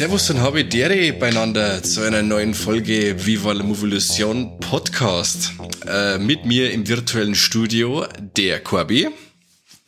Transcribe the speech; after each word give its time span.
Servus 0.00 0.30
und 0.30 0.40
habe 0.40 0.64
Dere 0.64 1.12
beieinander 1.12 1.82
zu 1.82 2.00
einer 2.00 2.22
neuen 2.22 2.54
Folge 2.54 3.14
Viva 3.24 3.52
la 3.52 3.62
Movolution 3.62 4.58
Podcast. 4.58 5.59
Äh, 5.90 6.18
mit 6.18 6.44
mir 6.44 6.70
im 6.70 6.86
virtuellen 6.86 7.34
Studio 7.34 8.06
der 8.36 8.60
Corby. 8.60 9.08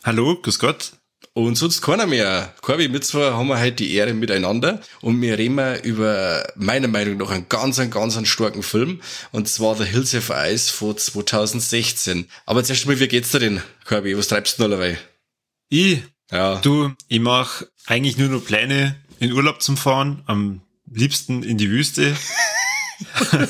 Hallo, 0.03 0.37
grüß 0.43 0.59
Gott. 0.59 0.95
Und 1.33 1.55
sonst 1.55 1.81
keiner 1.81 2.07
mehr. 2.07 2.53
Corby, 2.61 2.89
mit 2.89 3.05
zwar 3.05 3.35
haben 3.37 3.47
wir 3.47 3.61
heute 3.61 3.77
die 3.77 3.95
Ehre 3.95 4.13
miteinander 4.13 4.81
und 5.01 5.23
wir 5.23 5.39
reden 5.39 5.81
über 5.85 6.45
meiner 6.57 6.89
Meinung 6.89 7.19
nach 7.19 7.31
einen 7.31 7.49
ganz, 7.49 7.79
einen 7.79 7.93
ganz 7.93 8.17
einen 8.17 8.27
starken 8.27 8.65
Film 8.65 9.01
und 9.31 9.49
zwar 9.49 9.77
The 9.77 9.85
Hills 9.85 10.13
of 10.17 10.33
Ice 10.35 10.73
von 10.73 10.99
2016. 10.99 12.27
Aber 12.47 12.65
zuerst 12.65 12.87
mal, 12.87 12.99
wie 12.99 13.07
geht's 13.07 13.31
dir 13.31 13.39
denn, 13.39 13.63
Corby? 13.85 14.19
Was 14.19 14.27
treibst 14.27 14.59
du 14.59 14.65
noch 14.65 14.71
dabei? 14.71 14.99
Ich? 15.69 16.03
Ja. 16.33 16.57
Du, 16.57 16.91
ich 17.07 17.21
mach 17.21 17.63
eigentlich 17.87 18.17
nur 18.19 18.29
noch 18.29 18.45
Pläne 18.45 18.97
in 19.21 19.31
Urlaub 19.33 19.63
zum 19.63 19.77
Fahren, 19.77 20.25
am 20.27 20.63
liebsten 20.91 21.45
in 21.45 21.59
die 21.59 21.71
Wüste. 21.71 22.17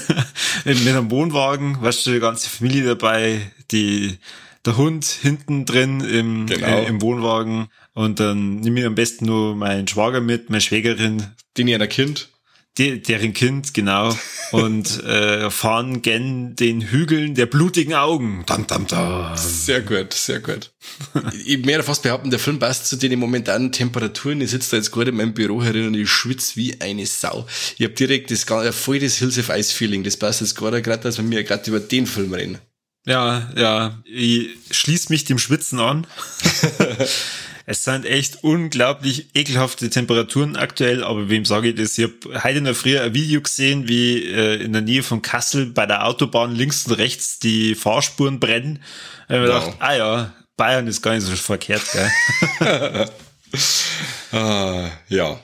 mit 0.64 0.86
einem 0.86 1.10
Wohnwagen, 1.10 1.80
weißt 1.80 2.06
du, 2.06 2.12
die 2.12 2.20
ganze 2.20 2.48
Familie 2.48 2.84
dabei, 2.84 3.50
die, 3.70 4.18
der 4.64 4.76
Hund 4.76 5.04
hinten 5.04 5.64
drin 5.64 6.00
im, 6.00 6.46
genau. 6.46 6.66
äh, 6.66 6.86
im 6.86 7.00
Wohnwagen 7.02 7.68
und 7.94 8.20
dann 8.20 8.56
nehme 8.56 8.80
ich 8.80 8.86
am 8.86 8.94
besten 8.94 9.26
nur 9.26 9.54
meinen 9.54 9.88
Schwager 9.88 10.20
mit, 10.20 10.50
meine 10.50 10.60
Schwägerin. 10.60 11.26
Den 11.56 11.68
ihr 11.68 11.80
ein 11.80 11.88
Kind? 11.88 12.31
Die, 12.78 13.02
deren 13.02 13.34
Kind, 13.34 13.74
genau. 13.74 14.16
Und 14.50 15.04
äh, 15.04 15.50
fahren 15.50 16.00
gen 16.00 16.56
den 16.56 16.80
Hügeln 16.80 17.34
der 17.34 17.44
blutigen 17.44 17.92
Augen. 17.92 18.44
Dam, 18.46 18.66
dam, 18.66 18.86
dam. 18.86 19.36
Sehr 19.36 19.82
gut, 19.82 20.14
sehr 20.14 20.40
gut. 20.40 20.70
ich 21.44 21.66
werde 21.66 21.84
fast 21.84 22.02
behaupten, 22.02 22.30
der 22.30 22.38
Film 22.38 22.58
passt 22.58 22.86
zu 22.86 22.96
den 22.96 23.18
momentanen 23.18 23.72
Temperaturen. 23.72 24.40
Ich 24.40 24.52
sitze 24.52 24.70
da 24.70 24.76
jetzt 24.78 24.90
gerade 24.90 25.10
in 25.10 25.16
meinem 25.16 25.34
Büro 25.34 25.62
herin 25.62 25.88
und 25.88 25.94
ich 25.94 26.08
schwitze 26.08 26.56
wie 26.56 26.80
eine 26.80 27.04
Sau. 27.04 27.46
Ich 27.76 27.84
habe 27.84 27.94
direkt 27.94 28.30
das 28.30 28.44
voll 28.74 29.00
das 29.00 29.16
Hills 29.16 29.38
of 29.38 29.50
Ice 29.50 29.74
Feeling. 29.74 30.02
Das 30.02 30.16
passt 30.16 30.40
jetzt 30.40 30.54
gerade, 30.54 30.80
gerade 30.80 31.02
dass 31.02 31.18
wir 31.18 31.24
mir 31.24 31.44
gerade 31.44 31.68
über 31.68 31.80
den 31.80 32.06
Film 32.06 32.32
reden. 32.32 32.58
Ja, 33.04 33.50
ja. 33.56 34.02
Ich 34.06 34.50
schließe 34.70 35.12
mich 35.12 35.24
dem 35.24 35.38
Schwitzen 35.38 35.78
an. 35.78 36.06
Es 37.66 37.84
sind 37.84 38.04
echt 38.04 38.42
unglaublich 38.42 39.28
ekelhafte 39.34 39.88
Temperaturen 39.90 40.56
aktuell, 40.56 41.04
aber 41.04 41.28
wem 41.28 41.44
sage 41.44 41.68
ich 41.68 41.74
das? 41.76 41.96
Ich 41.96 42.04
habe 42.04 42.42
heute 42.42 42.58
in 42.58 42.64
der 42.64 42.74
Früh 42.74 42.98
ein 42.98 43.14
Video 43.14 43.40
gesehen, 43.40 43.88
wie 43.88 44.24
äh, 44.24 44.62
in 44.62 44.72
der 44.72 44.82
Nähe 44.82 45.02
von 45.02 45.22
Kassel 45.22 45.66
bei 45.66 45.86
der 45.86 46.06
Autobahn 46.06 46.54
links 46.54 46.86
und 46.86 46.94
rechts 46.94 47.38
die 47.38 47.74
Fahrspuren 47.74 48.40
brennen. 48.40 48.82
Habe 49.28 49.44
ich 49.44 49.50
wow. 49.50 49.64
gedacht, 49.64 49.76
ah 49.78 49.94
ja, 49.94 50.34
Bayern 50.56 50.86
ist 50.86 51.02
gar 51.02 51.14
nicht 51.14 51.26
so 51.26 51.34
verkehrt, 51.34 51.82
gell? 51.92 52.10
ah, 54.32 54.90
ja. 55.08 55.40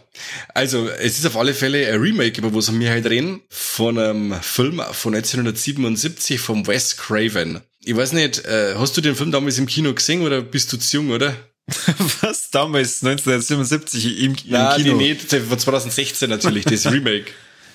Also, 0.55 0.89
es 0.89 1.19
ist 1.19 1.27
auf 1.27 1.37
alle 1.37 1.55
Fälle 1.55 1.87
ein 1.93 2.01
Remake, 2.01 2.41
über 2.41 2.55
was 2.55 2.77
wir 2.77 2.93
heute 2.93 3.11
reden, 3.11 3.43
von 3.49 3.99
einem 3.99 4.35
Film 4.43 4.83
von 4.93 5.15
1977 5.15 6.41
vom 6.41 6.67
Wes 6.67 6.97
Craven. 6.97 7.61
Ich 7.85 7.97
weiß 7.97 8.13
nicht, 8.13 8.45
äh, 8.45 8.75
hast 8.77 8.97
du 8.97 9.01
den 9.01 9.15
Film 9.15 9.31
damals 9.31 9.59
im 9.59 9.67
Kino 9.67 9.95
gesehen 9.95 10.23
oder 10.23 10.43
bist 10.43 10.73
du 10.73 10.77
zu 10.77 10.97
jung, 10.97 11.11
oder? 11.11 11.35
Was? 12.23 12.51
Damals 12.51 13.05
1977 13.05 14.23
im, 14.23 14.33
im 14.33 14.37
Na, 14.47 14.75
Kino? 14.75 14.97
Nee, 14.97 15.19
nee, 15.31 15.41
von 15.41 15.59
2016 15.59 16.31
natürlich, 16.31 16.65
das 16.65 16.87
Remake. 16.91 17.27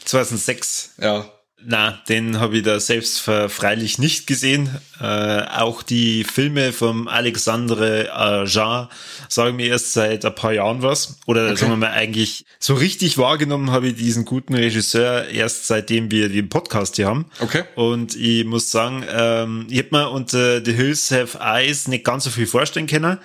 2006. 0.06 0.94
Ja. 1.00 1.30
Na, 1.66 2.02
den 2.10 2.42
habe 2.42 2.58
ich 2.58 2.64
da 2.64 2.78
selbst 2.80 3.22
freilich 3.22 3.98
nicht 3.98 4.28
gesehen. 4.28 4.70
Äh, 5.00 5.44
auch 5.44 5.82
die 5.82 6.26
Filme 6.26 6.74
vom 6.74 7.08
Alexandre 7.08 8.14
Aja 8.14 8.90
sagen 9.30 9.56
mir 9.56 9.68
erst 9.68 9.94
seit 9.94 10.26
ein 10.26 10.36
paar 10.36 10.52
Jahren 10.52 10.82
was. 10.82 11.20
Oder 11.26 11.46
okay. 11.46 11.56
sagen 11.56 11.72
wir 11.72 11.78
mal 11.78 11.92
eigentlich 11.92 12.46
so 12.60 12.74
richtig 12.74 13.18
wahrgenommen 13.18 13.72
habe 13.72 13.88
ich 13.88 13.96
diesen 13.96 14.26
guten 14.26 14.56
Regisseur 14.56 15.30
erst 15.30 15.68
seitdem 15.68 16.12
wir 16.12 16.28
den 16.28 16.50
Podcast 16.50 16.98
hier 16.98 17.08
haben. 17.08 17.28
Okay. 17.40 17.64
Und 17.76 18.14
ich 18.14 18.44
muss 18.44 18.70
sagen, 18.70 19.06
ähm, 19.10 19.68
ich 19.70 19.78
habe 19.80 19.90
mir 19.92 20.10
unter 20.10 20.66
The 20.66 20.74
Hills 20.74 21.12
Have 21.12 21.38
Eyes 21.40 21.88
nicht 21.88 22.04
ganz 22.04 22.26
so 22.26 22.30
viel 22.30 22.48
vorstellen 22.48 22.88
können 22.88 23.20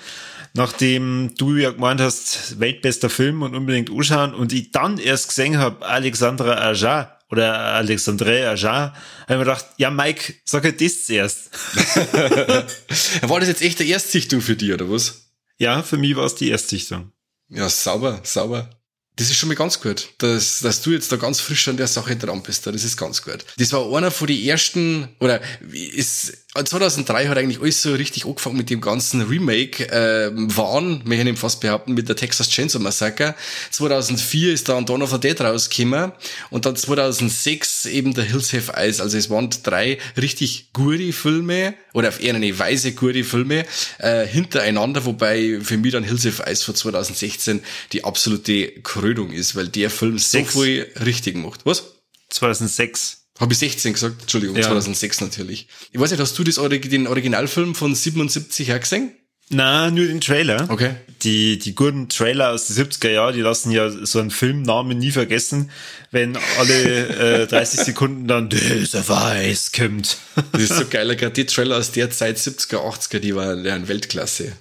nachdem 0.54 1.34
du 1.36 1.56
ja 1.56 1.70
gemeint 1.70 2.00
hast, 2.00 2.60
weltbester 2.60 3.10
Film 3.10 3.42
und 3.42 3.54
unbedingt 3.54 3.90
anschauen 3.90 4.34
und 4.34 4.52
ich 4.52 4.70
dann 4.70 4.98
erst 4.98 5.28
gesehen 5.28 5.58
habe, 5.58 5.86
Alexandra 5.86 6.54
Aja 6.54 7.18
oder 7.30 7.54
Alexandre 7.54 8.50
Aja, 8.50 8.92
habe 8.92 8.94
ich 9.28 9.28
mir 9.30 9.38
gedacht, 9.38 9.66
ja 9.76 9.90
Mike, 9.90 10.34
sag 10.44 10.64
halt 10.64 10.80
das 10.80 11.06
zuerst. 11.06 11.50
war 13.22 13.40
das 13.40 13.48
jetzt 13.48 13.62
echt 13.62 13.78
der 13.78 13.86
Erstsichtung 13.86 14.40
für 14.40 14.56
dich, 14.56 14.72
oder 14.72 14.90
was? 14.90 15.32
Ja, 15.58 15.82
für 15.82 15.96
mich 15.96 16.16
war 16.16 16.24
es 16.24 16.34
die 16.34 16.50
Erstsichtung. 16.50 17.12
Ja, 17.48 17.68
sauber, 17.68 18.20
sauber. 18.22 18.70
Das 19.18 19.30
ist 19.30 19.36
schon 19.36 19.48
mal 19.48 19.56
ganz 19.56 19.80
gut, 19.80 20.10
dass, 20.18 20.60
dass 20.60 20.80
du 20.80 20.92
jetzt 20.92 21.10
da 21.10 21.16
ganz 21.16 21.40
frisch 21.40 21.66
an 21.66 21.76
der 21.76 21.88
Sache 21.88 22.14
dran 22.14 22.40
bist. 22.40 22.64
Das 22.68 22.84
ist 22.84 22.96
ganz 22.96 23.20
gut. 23.20 23.44
Das 23.56 23.72
war 23.72 23.92
einer 23.96 24.12
von 24.12 24.28
den 24.28 24.40
ersten, 24.40 25.08
oder 25.18 25.40
ist 25.72 26.46
2003 26.64 27.28
hat 27.28 27.38
eigentlich 27.38 27.60
alles 27.60 27.82
so 27.82 27.92
richtig 27.92 28.26
angefangen 28.26 28.56
mit 28.56 28.70
dem 28.70 28.80
ganzen 28.80 29.22
Remake, 29.22 29.88
äh, 29.90 30.30
waren, 30.34 31.02
wir 31.04 31.16
können 31.16 31.36
fast 31.36 31.60
behaupten, 31.60 31.94
mit 31.94 32.08
der 32.08 32.16
Texas 32.16 32.48
Chainsaw 32.48 32.82
Massacre. 32.82 33.34
2004 33.70 34.52
ist 34.52 34.68
dann 34.68 34.86
Dawn 34.86 35.02
of 35.02 35.10
the 35.10 35.20
Dead 35.20 35.40
rausgekommen 35.40 36.12
und 36.50 36.66
dann 36.66 36.76
2006 36.76 37.86
eben 37.86 38.14
der 38.14 38.24
Hills 38.24 38.52
Have 38.52 38.72
Eyes. 38.74 39.00
Also 39.00 39.18
es 39.18 39.30
waren 39.30 39.50
drei 39.62 39.98
richtig 40.16 40.72
gute 40.72 41.12
Filme, 41.12 41.74
oder 41.92 42.08
auf 42.08 42.22
eher 42.22 42.34
eine 42.34 42.58
Weise 42.58 42.92
gute 42.92 43.24
Filme, 43.24 43.64
äh, 43.98 44.26
hintereinander, 44.26 45.04
wobei 45.04 45.58
für 45.62 45.76
mich 45.76 45.92
dann 45.92 46.04
Hills 46.04 46.24
Have 46.24 46.44
Eyes 46.46 46.62
von 46.62 46.74
2016 46.74 47.62
die 47.92 48.04
absolute 48.04 48.80
Krönung 48.82 49.32
ist, 49.32 49.56
weil 49.56 49.68
der 49.68 49.90
Film 49.90 50.18
so 50.18 50.44
viel 50.44 50.86
richtig 51.04 51.36
macht. 51.36 51.66
Was? 51.66 51.84
2006. 52.30 53.17
Habe 53.38 53.52
ich 53.52 53.58
16 53.58 53.92
gesagt? 53.92 54.22
Entschuldigung, 54.22 54.56
ja. 54.56 54.62
2006 54.62 55.20
natürlich. 55.20 55.68
Ich 55.92 56.00
weiß 56.00 56.10
nicht, 56.10 56.20
hast 56.20 56.38
du 56.38 56.44
das, 56.44 56.56
den 56.56 57.06
Originalfilm 57.06 57.74
von 57.74 57.94
77 57.94 58.68
her 58.68 58.78
gesehen? 58.78 59.12
Na, 59.50 59.90
nur 59.90 60.06
den 60.06 60.20
Trailer. 60.20 60.68
Okay. 60.68 60.90
Die, 61.22 61.58
die 61.58 61.74
guten 61.74 62.08
Trailer 62.08 62.50
aus 62.50 62.66
den 62.66 62.76
70er 62.76 63.10
Jahren, 63.10 63.34
die 63.34 63.40
lassen 63.40 63.70
ja 63.70 63.88
so 63.88 64.20
einen 64.20 64.30
Filmnamen 64.30 64.98
nie 64.98 65.10
vergessen, 65.10 65.70
wenn 66.10 66.36
alle 66.58 67.42
äh, 67.42 67.46
30 67.46 67.80
Sekunden 67.80 68.28
dann 68.28 68.50
dieser 68.50 69.08
Weiß 69.08 69.72
kommt. 69.72 70.18
Das 70.52 70.62
ist 70.62 70.76
so 70.76 70.84
geil, 70.86 71.16
gerade 71.16 71.32
die 71.32 71.46
Trailer 71.46 71.78
aus 71.78 71.92
der 71.92 72.10
Zeit 72.10 72.36
70er, 72.36 72.76
80er, 72.76 73.18
die 73.20 73.34
waren 73.34 73.64
ja 73.64 73.88
Weltklasse. 73.88 74.52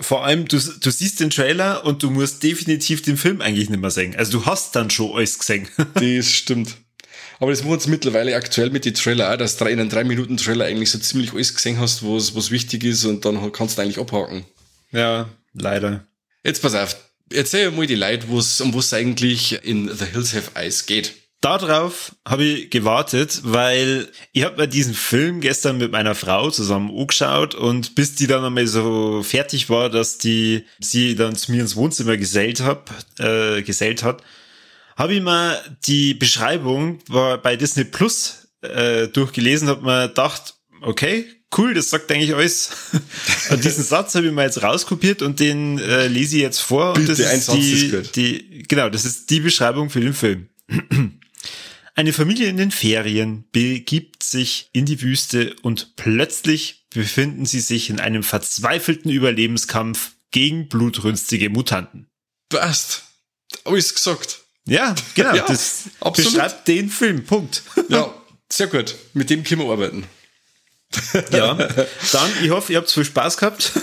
Vor 0.00 0.24
allem, 0.24 0.48
du, 0.48 0.58
du 0.58 0.90
siehst 0.90 1.20
den 1.20 1.30
Trailer 1.30 1.84
und 1.84 2.02
du 2.02 2.10
musst 2.10 2.42
definitiv 2.42 3.02
den 3.02 3.16
Film 3.16 3.40
eigentlich 3.40 3.70
nicht 3.70 3.80
mehr 3.80 3.90
sehen. 3.90 4.16
Also 4.16 4.40
du 4.40 4.46
hast 4.46 4.74
dann 4.74 4.90
schon 4.90 5.14
alles 5.14 5.38
gesehen. 5.38 5.68
Das 5.94 6.30
stimmt. 6.30 6.74
Aber 7.42 7.50
das 7.50 7.64
machen 7.64 7.72
uns 7.72 7.88
mittlerweile 7.88 8.36
aktuell 8.36 8.70
mit 8.70 8.84
den 8.84 8.94
Trailer 8.94 9.32
auch, 9.32 9.36
dass 9.36 9.56
du 9.56 9.64
in 9.64 9.80
einem 9.80 9.88
3-Minuten-Trailer 9.88 10.64
eigentlich 10.64 10.92
so 10.92 10.98
ziemlich 11.00 11.32
alles 11.32 11.52
gesehen 11.52 11.80
hast, 11.80 12.04
was, 12.04 12.36
was 12.36 12.52
wichtig 12.52 12.84
ist 12.84 13.04
und 13.04 13.24
dann 13.24 13.50
kannst 13.50 13.76
du 13.76 13.82
eigentlich 13.82 13.98
abhaken. 13.98 14.44
Ja, 14.92 15.28
leider. 15.52 16.06
Jetzt 16.44 16.62
pass 16.62 16.76
auf. 16.76 16.94
Erzähl 17.32 17.72
mal 17.72 17.88
die 17.88 17.96
Leute, 17.96 18.28
wo's, 18.28 18.60
um 18.60 18.72
was 18.74 18.94
eigentlich 18.94 19.58
in 19.64 19.92
The 19.92 20.04
Hills 20.04 20.36
Have 20.36 20.52
Eyes 20.54 20.86
geht. 20.86 21.14
Darauf 21.40 22.14
habe 22.24 22.44
ich 22.44 22.70
gewartet, 22.70 23.40
weil 23.42 24.06
ich 24.30 24.44
habe 24.44 24.58
mir 24.58 24.68
diesen 24.68 24.94
Film 24.94 25.40
gestern 25.40 25.78
mit 25.78 25.90
meiner 25.90 26.14
Frau 26.14 26.48
zusammen 26.52 26.96
angeschaut 26.96 27.56
und 27.56 27.96
bis 27.96 28.14
die 28.14 28.28
dann 28.28 28.44
einmal 28.44 28.68
so 28.68 29.24
fertig 29.24 29.68
war, 29.68 29.90
dass 29.90 30.16
die 30.18 30.64
sie 30.78 31.16
dann 31.16 31.34
zu 31.34 31.50
mir 31.50 31.62
ins 31.62 31.74
Wohnzimmer 31.74 32.16
gesellt, 32.16 32.60
hab, 32.60 32.88
äh, 33.18 33.62
gesellt 33.62 34.04
hat, 34.04 34.22
habe 34.96 35.14
ich 35.14 35.22
mal 35.22 35.58
die 35.86 36.14
Beschreibung 36.14 36.98
bei 37.08 37.56
Disney 37.56 37.84
Plus 37.84 38.48
äh, 38.62 39.08
durchgelesen, 39.08 39.68
habe 39.68 39.82
mir 39.82 40.08
gedacht, 40.08 40.54
okay, 40.80 41.26
cool, 41.56 41.74
das 41.74 41.90
sagt 41.90 42.10
eigentlich 42.10 42.34
alles. 42.34 42.70
und 43.50 43.64
diesen 43.64 43.84
Satz 43.84 44.14
habe 44.14 44.26
ich 44.26 44.32
mal 44.32 44.44
jetzt 44.44 44.62
rauskopiert 44.62 45.22
und 45.22 45.40
den 45.40 45.78
äh, 45.78 46.06
lese 46.06 46.36
ich 46.36 46.42
jetzt 46.42 46.60
vor. 46.60 46.94
Bitte, 46.94 47.12
und 47.12 47.18
das 47.18 47.32
ist 47.32 47.52
die, 47.52 47.72
ist 47.72 48.16
die, 48.16 48.62
genau, 48.68 48.88
das 48.88 49.04
ist 49.04 49.30
die 49.30 49.40
Beschreibung 49.40 49.90
für 49.90 50.00
den 50.00 50.14
Film. 50.14 50.48
Eine 51.94 52.14
Familie 52.14 52.48
in 52.48 52.56
den 52.56 52.70
Ferien 52.70 53.44
begibt 53.52 54.22
sich 54.22 54.70
in 54.72 54.86
die 54.86 55.02
Wüste 55.02 55.54
und 55.60 55.94
plötzlich 55.96 56.86
befinden 56.90 57.44
sie 57.44 57.60
sich 57.60 57.90
in 57.90 58.00
einem 58.00 58.22
verzweifelten 58.22 59.10
Überlebenskampf 59.10 60.12
gegen 60.30 60.68
blutrünstige 60.68 61.50
Mutanten. 61.50 62.06
Passt. 62.48 63.02
Alles 63.64 63.94
gesagt. 63.94 64.41
Ja, 64.66 64.94
genau. 65.14 65.34
ja, 65.34 65.44
das 65.46 65.84
absolut. 66.00 66.32
beschreibt 66.32 66.68
den 66.68 66.88
Film. 66.88 67.24
Punkt. 67.24 67.62
ja, 67.88 68.12
sehr 68.48 68.68
gut. 68.68 68.94
Mit 69.12 69.30
dem 69.30 69.42
können 69.44 69.62
wir 69.62 69.70
arbeiten. 69.70 70.06
Ja, 71.32 71.54
dann, 71.54 72.30
ich 72.42 72.50
hoffe, 72.50 72.72
ihr 72.72 72.78
habt 72.78 72.90
viel 72.90 73.04
Spaß 73.04 73.38
gehabt. 73.38 73.72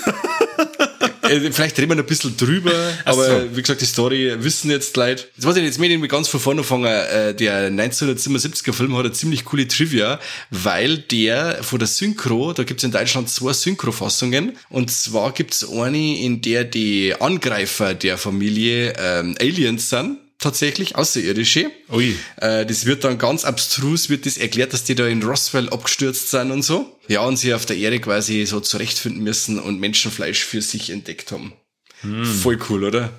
Äh, 1.30 1.52
vielleicht 1.52 1.78
reden 1.78 1.90
wir 1.92 1.96
noch 1.96 2.04
ein 2.06 2.08
bisschen 2.08 2.36
drüber, 2.36 2.74
aber 3.06 3.42
so. 3.42 3.56
wie 3.56 3.62
gesagt, 3.62 3.82
die 3.82 3.86
Story 3.86 4.36
wissen 4.40 4.72
jetzt 4.72 4.98
Leute. 4.98 5.28
Jetzt 5.36 5.46
weiß 5.46 5.58
ich 5.58 5.64
jetzt 5.64 5.78
mit 5.78 6.10
ganz 6.10 6.28
von 6.28 6.40
vorne 6.40 6.62
anfangen. 6.62 6.86
Äh, 6.86 7.36
der 7.36 7.70
1977er 7.72 8.74
Film 8.74 8.98
hat 8.98 9.06
eine 9.06 9.14
ziemlich 9.14 9.46
coole 9.46 9.68
Trivia, 9.68 10.20
weil 10.50 10.98
der 10.98 11.64
von 11.64 11.78
der 11.78 11.88
Synchro, 11.88 12.54
da 12.54 12.64
gibt's 12.64 12.84
in 12.84 12.92
Deutschland 12.92 13.30
zwei 13.30 13.54
Synchrofassungen. 13.54 14.58
Und 14.70 14.90
zwar 14.90 15.32
gibt's 15.32 15.70
eine, 15.70 16.20
in 16.20 16.42
der 16.42 16.64
die 16.64 17.14
Angreifer 17.20 17.94
der 17.94 18.18
Familie 18.18 18.94
ähm, 18.98 19.36
Aliens 19.40 19.90
sind 19.90 20.18
tatsächlich, 20.40 20.96
Außerirdische. 20.96 21.70
Ui. 21.92 22.16
Äh, 22.38 22.66
das 22.66 22.86
wird 22.86 23.04
dann 23.04 23.18
ganz 23.18 23.46
abstrus, 23.46 24.10
wird 24.10 24.26
das 24.26 24.38
erklärt, 24.38 24.74
dass 24.74 24.84
die 24.84 24.96
da 24.96 25.06
in 25.06 25.22
Roswell 25.22 25.70
abgestürzt 25.70 26.32
sind 26.32 26.52
und 26.52 26.64
so. 26.64 26.98
Ja, 27.08 27.22
und 27.22 27.38
sie 27.38 27.54
auf 27.54 27.66
der 27.66 27.78
Erde 27.78 28.00
quasi 28.00 28.46
so 28.46 28.60
zurechtfinden 28.60 29.24
müssen 29.24 29.60
und 29.60 29.80
Menschenfleisch 29.80 30.44
für 30.44 30.62
sich 30.62 30.90
entdeckt 30.90 31.32
haben. 31.32 31.54
Hm. 32.02 32.26
Voll 32.26 32.58
cool, 32.70 32.86
oder? 32.86 33.12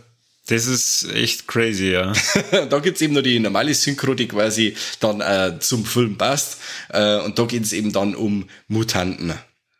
Das 0.46 0.66
ist 0.66 1.06
echt 1.14 1.46
crazy, 1.46 1.90
ja. 1.90 2.12
da 2.70 2.78
gibt's 2.80 3.00
eben 3.02 3.14
noch 3.14 3.22
die 3.22 3.38
normale 3.38 3.72
Synchro, 3.72 4.14
die 4.14 4.26
quasi 4.26 4.74
dann 4.98 5.20
äh, 5.20 5.58
zum 5.60 5.84
Film 5.84 6.16
passt. 6.16 6.58
Äh, 6.88 7.18
und 7.20 7.38
da 7.38 7.44
geht's 7.44 7.72
eben 7.72 7.92
dann 7.92 8.16
um 8.16 8.48
Mutanten. 8.66 9.34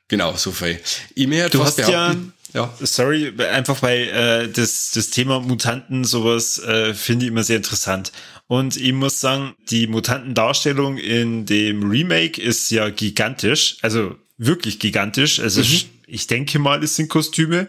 Genau, 0.06 0.36
so 0.36 0.52
viel. 0.52 0.78
Ich 1.14 1.26
mir 1.26 1.48
du 1.48 1.64
hast 1.64 1.78
ja 1.78 2.14
ja. 2.52 2.72
Sorry, 2.80 3.32
einfach 3.38 3.82
weil 3.82 4.08
äh, 4.08 4.48
das, 4.48 4.90
das 4.92 5.10
Thema 5.10 5.40
Mutanten, 5.40 6.04
sowas 6.04 6.58
äh, 6.58 6.94
finde 6.94 7.26
ich 7.26 7.30
immer 7.30 7.44
sehr 7.44 7.58
interessant. 7.58 8.12
Und 8.46 8.76
ich 8.76 8.92
muss 8.92 9.20
sagen, 9.20 9.54
die 9.70 9.86
Mutantendarstellung 9.86 10.98
in 10.98 11.46
dem 11.46 11.88
Remake 11.88 12.40
ist 12.40 12.70
ja 12.70 12.90
gigantisch, 12.90 13.76
also 13.82 14.16
wirklich 14.38 14.80
gigantisch. 14.80 15.38
Also 15.38 15.60
mhm. 15.60 15.88
ich 16.06 16.26
denke 16.26 16.58
mal, 16.58 16.82
es 16.82 16.96
sind 16.96 17.08
Kostüme 17.08 17.68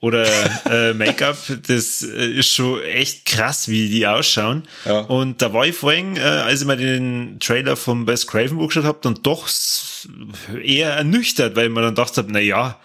oder 0.00 0.24
äh, 0.70 0.94
Make-up, 0.94 1.36
das 1.66 2.02
äh, 2.02 2.30
ist 2.30 2.54
schon 2.54 2.80
echt 2.82 3.26
krass, 3.26 3.68
wie 3.68 3.88
die 3.88 4.06
ausschauen. 4.06 4.62
Ja. 4.84 5.00
Und 5.00 5.42
da 5.42 5.52
war 5.52 5.66
ich 5.66 5.74
vorhin, 5.74 6.16
äh, 6.16 6.20
als 6.20 6.60
ich 6.60 6.66
mal 6.66 6.76
den 6.76 7.38
Trailer 7.40 7.76
vom 7.76 8.06
Best 8.06 8.28
Craven 8.28 8.58
angeschaut 8.58 8.84
habe, 8.84 8.98
dann 9.02 9.18
doch 9.22 9.48
eher 10.62 10.90
ernüchtert, 10.90 11.56
weil 11.56 11.68
mir 11.68 11.82
dann 11.82 11.94
gedacht 11.94 12.16
habe, 12.16 12.32
na 12.32 12.40
ja, 12.40 12.78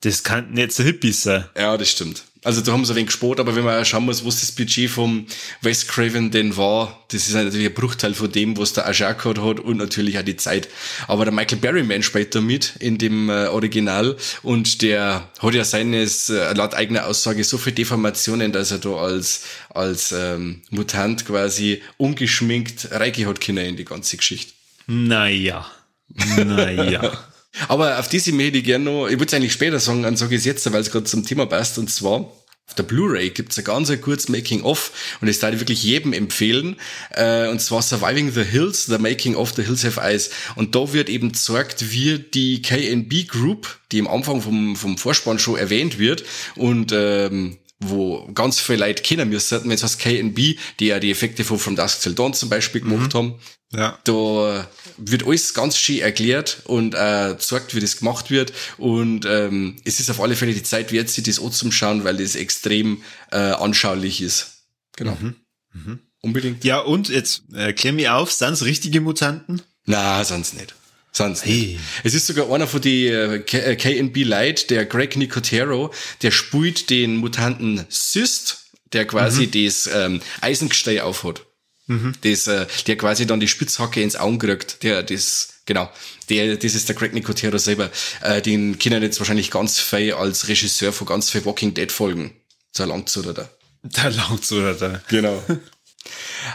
das 0.00 0.22
kann 0.22 0.52
nicht 0.52 0.72
so 0.72 0.82
Hippies 0.82 1.22
sein. 1.22 1.44
Ja, 1.56 1.76
das 1.76 1.90
stimmt. 1.90 2.24
Also 2.42 2.62
da 2.62 2.72
haben 2.72 2.86
sie 2.86 2.94
ein 2.94 2.96
wenig 2.96 3.08
gespart, 3.08 3.38
aber 3.38 3.54
wenn 3.54 3.64
man 3.64 3.84
schauen 3.84 4.06
muss, 4.06 4.24
was 4.24 4.40
das 4.40 4.52
Budget 4.52 4.88
vom 4.88 5.26
Wes 5.60 5.86
Craven 5.86 6.30
denn 6.30 6.56
war, 6.56 7.04
das 7.08 7.28
ist 7.28 7.34
natürlich 7.34 7.66
ein 7.66 7.74
Bruchteil 7.74 8.14
von 8.14 8.32
dem, 8.32 8.56
was 8.56 8.72
der 8.72 8.90
gehabt 8.90 9.26
hat 9.26 9.60
und 9.60 9.76
natürlich 9.76 10.18
auch 10.18 10.22
die 10.22 10.36
Zeit. 10.36 10.68
Aber 11.06 11.24
der 11.24 11.34
Michael 11.34 11.58
Berryman 11.58 12.02
spielt 12.02 12.34
da 12.34 12.40
mit 12.40 12.76
in 12.78 12.96
dem 12.96 13.28
äh, 13.28 13.48
Original 13.48 14.16
und 14.42 14.80
der 14.80 15.28
hat 15.38 15.54
ja 15.54 15.64
seines, 15.64 16.30
äh, 16.30 16.54
laut 16.54 16.72
eigener 16.72 17.06
Aussage, 17.06 17.44
so 17.44 17.58
viele 17.58 17.74
Deformationen, 17.74 18.52
dass 18.52 18.70
er 18.70 18.78
da 18.78 18.94
als, 18.94 19.42
als 19.68 20.12
ähm, 20.12 20.62
Mutant 20.70 21.26
quasi 21.26 21.82
ungeschminkt 21.98 22.88
Reiki 22.90 23.24
hat 23.24 23.42
können 23.42 23.66
in 23.66 23.76
die 23.76 23.84
ganze 23.84 24.16
Geschichte. 24.16 24.54
Naja. 24.86 25.70
Naja. 26.08 27.24
Aber 27.68 27.98
auf 27.98 28.08
diese 28.08 28.32
möchte 28.32 28.58
ich 28.58 28.64
gerne 28.64 28.84
noch, 28.84 29.06
ich 29.06 29.14
würde 29.14 29.26
es 29.26 29.34
eigentlich 29.34 29.52
später 29.52 29.80
sagen, 29.80 30.02
dann 30.02 30.16
sage 30.16 30.34
ich 30.34 30.40
es 30.40 30.44
jetzt, 30.44 30.72
weil 30.72 30.80
es 30.80 30.90
gerade 30.90 31.04
zum 31.04 31.24
Thema 31.24 31.46
passt, 31.46 31.78
und 31.78 31.90
zwar, 31.90 32.32
auf 32.70 32.74
der 32.76 32.84
Blu-ray 32.84 33.30
gibt's 33.30 33.58
ein 33.58 33.64
ganz 33.64 33.90
kurz 34.00 34.28
Making-of 34.28 34.92
und 35.20 35.26
das 35.26 35.40
darf 35.40 35.52
ich 35.52 35.58
wirklich 35.58 35.82
jedem 35.82 36.12
empfehlen. 36.12 36.76
Äh, 37.10 37.48
und 37.48 37.60
zwar 37.60 37.82
Surviving 37.82 38.30
the 38.30 38.44
Hills, 38.44 38.86
The 38.86 38.98
Making 38.98 39.34
of 39.34 39.52
the 39.56 39.64
Hills 39.64 39.84
Have 39.84 40.00
Eyes. 40.00 40.30
Und 40.54 40.76
da 40.76 40.92
wird 40.92 41.08
eben 41.08 41.32
gezeigt, 41.32 41.90
wie 41.90 42.20
die 42.20 42.62
KNB 42.62 43.26
Group, 43.26 43.80
die 43.90 43.98
im 43.98 44.06
Anfang 44.06 44.40
vom, 44.40 44.76
vom 44.76 44.98
Vorspann 44.98 45.40
schon 45.40 45.56
erwähnt 45.56 45.98
wird 45.98 46.22
und 46.54 46.92
ähm, 46.92 47.58
wo 47.80 48.30
ganz 48.34 48.60
viele 48.60 48.86
Leute 48.86 49.02
kennen 49.02 49.30
müssen, 49.30 49.64
wenn 49.64 49.72
es 49.72 49.82
heißt 49.82 49.98
KNB, 49.98 50.56
die 50.78 50.86
ja 50.86 51.00
die 51.00 51.10
Effekte 51.10 51.42
von 51.42 51.58
From 51.58 51.74
Dusk 51.74 52.02
Till 52.02 52.14
Dawn 52.14 52.34
zum 52.34 52.50
Beispiel 52.50 52.82
gemacht 52.82 53.14
mhm. 53.14 53.18
haben. 53.18 53.34
Ja. 53.72 53.98
Da 54.04 54.68
wird 54.96 55.26
alles 55.26 55.54
ganz 55.54 55.78
schön 55.78 56.00
erklärt 56.00 56.62
und 56.64 56.94
äh, 56.94 57.36
zeigt, 57.38 57.74
wie 57.74 57.80
das 57.80 57.98
gemacht 57.98 58.30
wird. 58.30 58.52
Und 58.78 59.26
ähm, 59.26 59.76
es 59.84 60.00
ist 60.00 60.10
auf 60.10 60.20
alle 60.20 60.34
Fälle 60.34 60.54
die 60.54 60.62
Zeit 60.62 60.90
wert, 60.92 61.08
sich 61.08 61.24
das 61.24 61.40
anzuschauen, 61.40 62.02
weil 62.04 62.16
das 62.16 62.34
extrem 62.34 63.02
äh, 63.30 63.36
anschaulich 63.36 64.22
ist. 64.22 64.64
Genau. 64.96 65.16
Mhm. 65.20 65.36
Mhm. 65.72 65.98
Unbedingt. 66.20 66.64
Ja, 66.64 66.80
und 66.80 67.08
jetzt 67.08 67.44
äh, 67.54 67.72
klär 67.72 67.92
mir 67.92 68.14
auf, 68.14 68.32
sind's 68.32 68.64
richtige 68.64 69.00
Mutanten? 69.00 69.62
Na, 69.86 70.22
sind's 70.24 70.52
nicht. 70.52 70.74
Sonst 71.12 71.44
hey. 71.44 71.78
Es 72.04 72.14
ist 72.14 72.26
sogar 72.26 72.52
einer 72.52 72.66
von 72.66 72.80
die 72.80 73.06
äh, 73.08 73.40
KNB 73.40 74.16
äh, 74.16 74.22
Light, 74.22 74.70
der 74.70 74.86
Greg 74.86 75.16
Nicotero, 75.16 75.92
der 76.22 76.30
spielt 76.30 76.90
den 76.90 77.16
Mutanten 77.16 77.84
Cyst, 77.90 78.70
der 78.92 79.06
quasi 79.06 79.46
mhm. 79.46 79.64
das 79.64 79.90
ähm, 79.92 80.20
Eisengestell 80.40 81.00
aufhat. 81.00 81.46
Mhm. 81.90 82.12
Das, 82.20 82.46
äh, 82.46 82.66
der 82.86 82.96
quasi 82.96 83.26
dann 83.26 83.40
die 83.40 83.48
Spitzhacke 83.48 84.00
ins 84.00 84.14
Auge 84.14 84.46
kriegt, 84.46 84.84
der 84.84 85.02
das, 85.02 85.54
genau, 85.66 85.90
der, 86.28 86.56
das 86.56 86.76
ist 86.76 86.88
der 86.88 86.94
Greg 86.94 87.12
Nicotero 87.12 87.58
selber. 87.58 87.90
Äh, 88.22 88.40
den 88.40 88.78
kennen 88.78 89.02
jetzt 89.02 89.18
wahrscheinlich 89.18 89.50
ganz 89.50 89.80
viel 89.80 90.12
als 90.12 90.46
Regisseur 90.46 90.92
von 90.92 91.08
ganz 91.08 91.30
viel 91.30 91.44
Walking 91.44 91.74
Dead 91.74 91.90
Folgen. 91.90 92.32
Der 92.78 92.86
Langzuder. 92.86 93.50
Der 93.82 94.10
Langzuder. 94.10 95.02
Genau. 95.08 95.42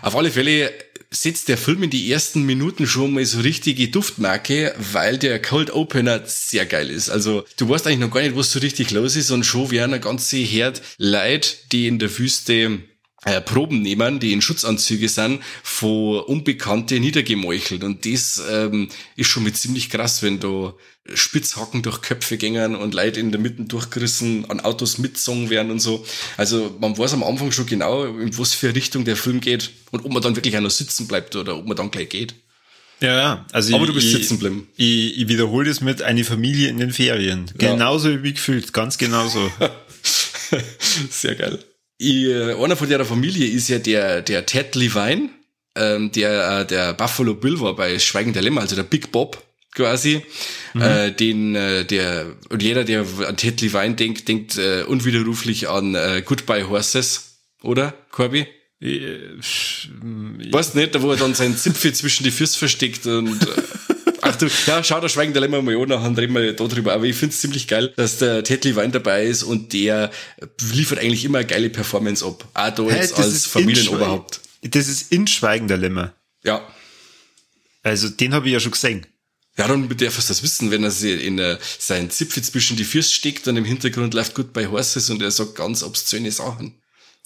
Auf 0.01 0.15
alle 0.15 0.31
Fälle 0.31 0.71
setzt 1.11 1.49
der 1.49 1.57
Film 1.57 1.83
in 1.83 1.89
die 1.89 2.09
ersten 2.09 2.43
Minuten 2.43 2.87
schon 2.87 3.13
mal 3.13 3.25
so 3.25 3.41
richtige 3.41 3.89
Duftmarke, 3.89 4.73
weil 4.93 5.17
der 5.17 5.41
Cold 5.41 5.69
Opener 5.71 6.21
sehr 6.25 6.65
geil 6.65 6.89
ist. 6.89 7.09
Also 7.09 7.43
du 7.57 7.67
weißt 7.67 7.87
eigentlich 7.87 7.99
noch 7.99 8.11
gar 8.11 8.21
nicht, 8.21 8.37
was 8.37 8.53
so 8.53 8.59
richtig 8.59 8.91
los 8.91 9.17
ist 9.17 9.31
und 9.31 9.45
schon 9.45 9.71
werden 9.71 9.93
eine 9.93 9.99
ganze 10.01 10.37
Herd 10.37 10.81
Leute, 10.97 11.49
die 11.73 11.87
in 11.87 11.99
der 11.99 12.17
Wüste 12.17 12.79
äh, 13.25 13.41
Proben 13.41 13.81
nehmen, 13.81 14.19
die 14.19 14.33
in 14.33 14.41
Schutzanzüge 14.41 15.09
sind, 15.09 15.41
von 15.63 16.19
Unbekannte 16.21 16.99
niedergemeuchelt. 16.99 17.83
Und 17.83 18.05
das 18.05 18.41
ähm, 18.49 18.89
ist 19.15 19.27
schon 19.27 19.43
mit 19.43 19.57
ziemlich 19.57 19.89
krass, 19.89 20.21
wenn 20.23 20.39
da 20.39 20.73
Spitzhacken 21.13 21.81
durch 21.81 22.01
Köpfe 22.01 22.37
gängern 22.37 22.75
und 22.75 22.93
Leute 22.93 23.19
in 23.19 23.31
der 23.31 23.39
Mitte 23.41 23.63
durchgerissen, 23.63 24.49
an 24.49 24.59
Autos 24.59 24.97
mitzogen 24.97 25.49
werden 25.49 25.71
und 25.71 25.79
so. 25.79 26.05
Also 26.37 26.75
man 26.79 26.97
weiß 26.97 27.13
am 27.13 27.23
Anfang 27.23 27.51
schon 27.51 27.65
genau, 27.65 28.05
in 28.05 28.37
was 28.37 28.53
für 28.53 28.73
Richtung 28.73 29.05
der 29.05 29.15
Film 29.15 29.41
geht 29.41 29.71
und 29.91 30.05
ob 30.05 30.11
man 30.11 30.21
dann 30.21 30.35
wirklich 30.35 30.55
auch 30.57 30.61
noch 30.61 30.71
sitzen 30.71 31.07
bleibt 31.07 31.35
oder 31.35 31.57
ob 31.57 31.67
man 31.67 31.77
dann 31.77 31.91
gleich 31.91 32.09
geht. 32.09 32.35
Ja, 33.01 33.15
ja. 33.15 33.45
Also 33.51 33.75
Aber 33.75 33.83
ich, 33.83 33.89
du 33.89 33.95
bist 33.95 34.11
sitzen 34.11 34.39
bleiben. 34.39 34.67
Ich, 34.77 35.19
ich 35.19 35.27
wiederhole 35.27 35.67
das 35.67 35.81
mit 35.81 36.01
eine 36.01 36.23
Familie 36.23 36.69
in 36.69 36.77
den 36.77 36.91
Ferien. 36.91 37.51
Genauso 37.57 38.09
ja. 38.09 38.23
wie 38.23 38.33
gefühlt, 38.33 38.71
ganz 38.71 38.97
genauso. 38.97 39.51
Sehr 41.09 41.35
geil. 41.35 41.59
Ich, 41.97 42.27
einer 42.27 42.75
von 42.75 42.89
der 42.89 43.05
Familie 43.05 43.47
ist 43.47 43.69
ja 43.69 43.79
der, 43.79 44.21
der 44.21 44.45
Ted 44.45 44.75
Levine, 44.75 45.29
ähm, 45.75 46.11
der, 46.11 46.61
äh, 46.61 46.65
der 46.65 46.93
Buffalo 46.93 47.35
Bill 47.35 47.59
war 47.59 47.75
bei 47.75 47.99
Schweigen 47.99 48.33
der 48.33 48.41
Lämmer, 48.41 48.61
also 48.61 48.75
der 48.75 48.83
Big 48.83 49.11
Bob 49.11 49.41
quasi, 49.73 50.21
mhm. 50.73 50.81
äh, 50.81 51.11
den, 51.11 51.55
äh, 51.55 51.85
der, 51.85 52.27
und 52.49 52.63
jeder, 52.63 52.83
der 52.83 53.05
an 53.27 53.37
Ted 53.37 53.61
Levine 53.61 53.95
denkt, 53.95 54.27
denkt 54.27 54.57
äh, 54.57 54.83
unwiderruflich 54.83 55.69
an 55.69 55.95
äh, 55.95 56.21
Goodbye 56.25 56.67
Horses, 56.67 57.35
oder, 57.61 57.93
Corby? 58.11 58.47
Ich, 58.79 59.01
äh, 59.01 60.51
weißt 60.51 60.75
nicht, 60.75 60.95
da 60.95 61.01
wo 61.01 61.11
er 61.11 61.17
dann 61.17 61.33
seinen 61.33 61.57
Zipfel 61.57 61.93
zwischen 61.93 62.23
die 62.23 62.31
Füße 62.31 62.57
versteckt 62.57 63.05
und 63.05 63.41
äh, 63.41 63.61
Ach 64.27 64.35
du, 64.35 64.47
ja, 64.65 64.83
schau, 64.83 64.99
da 64.99 65.07
schweigen 65.07 65.33
der 65.33 65.41
Lämmer 65.43 65.61
mal 65.61 65.79
an, 65.79 65.89
dann 65.89 66.15
reden 66.15 66.33
wir 66.33 66.53
da 66.53 66.65
drüber. 66.65 66.93
Aber 66.93 67.03
ich 67.03 67.15
find's 67.15 67.41
ziemlich 67.41 67.67
geil, 67.67 67.93
dass 67.95 68.17
der 68.17 68.43
Ted 68.43 68.65
Levine 68.65 68.89
dabei 68.89 69.25
ist 69.25 69.43
und 69.43 69.71
der 69.71 70.09
liefert 70.71 70.97
eigentlich 70.97 71.23
immer 71.25 71.37
eine 71.37 71.47
geile 71.47 71.69
Performance 71.69 72.25
ab. 72.25 72.47
Auch 72.55 72.69
da 72.71 72.83
hey, 72.89 73.01
jetzt 73.01 73.19
als 73.19 73.45
Familienoberhaupt. 73.45 74.41
Das 74.63 74.87
ist 74.87 75.11
in 75.11 75.27
Schweigen 75.27 75.67
der 75.67 75.77
Lämmer. 75.77 76.13
Ja. 76.43 76.67
Also 77.83 78.09
den 78.09 78.33
habe 78.33 78.47
ich 78.47 78.53
ja 78.53 78.59
schon 78.59 78.71
gesehen. 78.71 79.05
Ja, 79.57 79.67
dann 79.67 79.87
darf 79.87 80.17
es 80.17 80.27
das 80.27 80.41
wissen, 80.41 80.71
wenn 80.71 80.83
er 80.83 80.91
sich 80.91 81.23
in 81.23 81.39
uh, 81.39 81.55
seinen 81.77 82.09
Zipfel 82.09 82.43
zwischen 82.43 82.77
die 82.77 82.83
Füße 82.83 83.13
steckt 83.13 83.47
und 83.47 83.57
im 83.57 83.63
Hintergrund 83.63 84.15
läuft 84.15 84.33
gut 84.33 84.53
bei 84.53 84.67
Horses 84.67 85.11
und 85.11 85.21
er 85.21 85.31
sagt 85.31 85.55
ganz 85.55 85.83
obszöne 85.83 86.31
Sachen. 86.31 86.81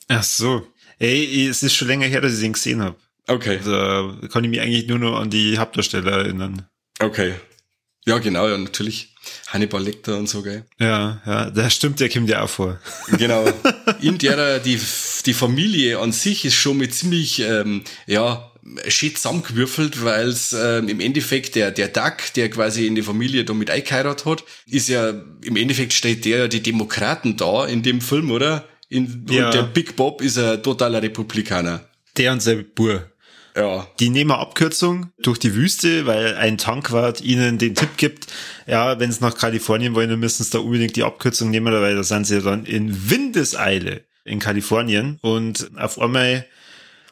Ach 0.10 0.24
so. 0.24 0.68
Ey, 1.00 1.48
es 1.48 1.63
ist 1.63 1.75
schon 1.75 1.88
länger 1.88 2.08
her, 2.08 2.20
dass 2.20 2.38
ich 2.38 2.44
ihn 2.44 2.53
gesehen 2.53 2.82
habe. 2.82 2.98
Okay. 3.25 3.60
Da 3.63 4.18
kann 4.32 4.44
ich 4.44 4.50
mich 4.50 4.60
eigentlich 4.60 4.88
nur 4.88 5.00
noch 5.00 5.18
an 5.18 5.29
die 5.29 5.58
Hauptdarsteller 5.58 6.12
erinnern. 6.12 6.68
Okay. 7.00 7.34
Ja, 8.06 8.18
genau, 8.18 8.48
ja, 8.48 8.58
natürlich. 8.58 9.13
Hannibal 9.48 9.84
Lecter 9.84 10.18
und 10.18 10.27
so, 10.27 10.41
gell? 10.41 10.65
Ja, 10.79 11.22
ja, 11.25 11.50
das 11.50 11.74
stimmt, 11.74 12.00
der 12.00 12.10
kommt 12.10 12.29
ja 12.29 12.41
auch 12.41 12.50
vor. 12.50 12.79
Genau. 13.18 13.46
In 14.01 14.18
der, 14.18 14.60
die, 14.60 14.79
die 15.25 15.34
Familie 15.34 16.00
an 16.00 16.12
sich 16.12 16.46
ist 16.46 16.56
schon 16.56 16.77
mit 16.77 16.94
ziemlich, 16.94 17.39
ähm, 17.41 17.84
ja, 18.08 18.51
schön 18.88 19.15
zusammengewürfelt, 19.15 20.03
weil 20.03 20.27
es 20.27 20.53
ähm, 20.53 20.89
im 20.89 21.00
Endeffekt 21.00 21.56
der, 21.56 21.72
der 21.72 21.88
Duck, 21.88 22.34
der 22.36 22.50
quasi 22.50 22.88
in 22.88 22.96
die 22.96 23.01
Familie 23.01 23.44
damit 23.46 23.70
eingeheiratet 23.70 24.25
hat, 24.25 24.44
ist 24.68 24.89
ja, 24.89 25.10
im 25.10 25.56
Endeffekt 25.56 25.94
steht 25.94 26.25
der 26.25 26.48
die 26.48 26.62
Demokraten 26.62 27.36
da 27.38 27.65
in 27.65 27.84
dem 27.84 28.01
Film, 28.01 28.32
oder? 28.32 28.68
In, 28.89 29.25
ja. 29.29 29.46
Und 29.46 29.53
der 29.53 29.63
Big 29.63 29.96
Bob 29.96 30.22
ist 30.22 30.38
ein 30.38 30.62
totaler 30.62 31.01
Republikaner. 31.01 31.88
Der 32.18 32.32
und 32.32 32.41
sein 32.41 32.65
Bur. 32.75 33.10
Ja. 33.60 33.88
Die 34.00 34.10
nehmen 34.10 34.32
eine 34.32 34.39
Abkürzung 34.39 35.12
durch 35.22 35.38
die 35.38 35.54
Wüste, 35.54 36.06
weil 36.06 36.36
ein 36.36 36.58
Tankwart 36.58 37.20
ihnen 37.20 37.58
den 37.58 37.75
Tipp 37.75 37.98
gibt, 37.98 38.28
ja, 38.68 39.00
wenn 39.00 39.12
sie 39.12 39.22
nach 39.22 39.38
Kalifornien 39.38 39.96
wollen, 39.96 40.10
dann 40.10 40.20
müssen 40.20 40.44
sie 40.46 40.51
da 40.51 40.60
unbedingt 40.60 40.96
die 40.96 41.04
Abkürzung 41.04 41.50
nehmen, 41.50 41.74
weil 41.74 41.96
da 41.96 42.04
sind 42.04 42.25
sie 42.25 42.42
dann 42.42 42.63
in 42.63 43.10
Windeseile 43.10 44.06
in 44.24 44.39
Kalifornien 44.39 45.20
und 45.22 45.72
auf 45.78 46.00
einmal 46.00 46.46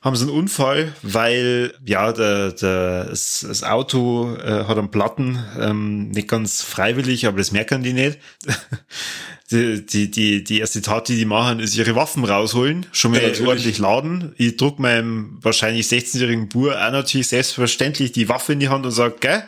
haben 0.08 0.16
sie 0.16 0.24
einen 0.24 0.34
Unfall, 0.34 0.94
weil 1.04 1.74
ja 1.86 2.12
der, 2.12 2.52
der, 2.54 3.06
das, 3.06 3.46
das 3.48 3.64
Auto 3.64 4.36
äh, 4.36 4.64
hat 4.66 4.78
einen 4.78 4.90
Platten, 4.90 5.44
ähm, 5.60 6.10
nicht 6.10 6.28
ganz 6.28 6.64
freiwillig, 6.64 7.28
aber 7.28 7.38
das 7.38 7.52
merken 7.52 7.84
die 7.84 7.94
nicht. 7.94 8.18
die, 9.52 9.86
die, 9.86 10.10
die, 10.10 10.44
die 10.44 10.60
erste 10.60 10.82
Tat, 10.82 11.08
die 11.10 11.16
die 11.16 11.26
machen, 11.26 11.60
ist 11.60 11.76
ihre 11.76 11.96
Waffen 11.96 12.24
rausholen, 12.24 12.86
schon 12.92 13.12
mal 13.12 13.22
Ja, 13.22 13.46
ordentlich 13.46 13.78
laden. 13.78 14.34
Ich 14.38 14.58
druck 14.58 14.80
meinem 14.80 15.38
wahrscheinlich 15.42 15.88
16-jährigen 15.88 16.50
Bur 16.50 16.76
auch 16.76 16.92
natürlich 16.92 17.28
selbstverständlich 17.28 18.12
die 18.12 18.30
Waffe 18.30 18.54
in 18.54 18.60
die 18.60 18.70
Hand 18.70 18.86
und 18.86 18.92
sag, 18.92 19.22
gell, 19.22 19.44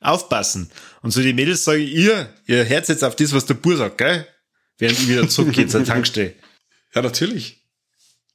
aufpassen. 0.00 0.70
Und 1.02 1.10
so 1.10 1.20
die 1.20 1.32
Mädels 1.32 1.64
sagen, 1.64 1.82
ihr, 1.82 2.32
ihr 2.46 2.68
hört 2.68 2.88
jetzt 2.88 3.04
auf 3.04 3.16
das, 3.16 3.32
was 3.32 3.46
der 3.46 3.54
Bur 3.54 3.76
sagt, 3.76 3.98
gell? 3.98 4.26
Während 4.78 4.98
ich 4.98 5.08
wieder 5.08 5.28
zurückgehe 5.28 5.66
zur 5.66 5.84
Tankstelle. 5.84 6.34
Ja, 6.94 7.02
natürlich. 7.02 7.64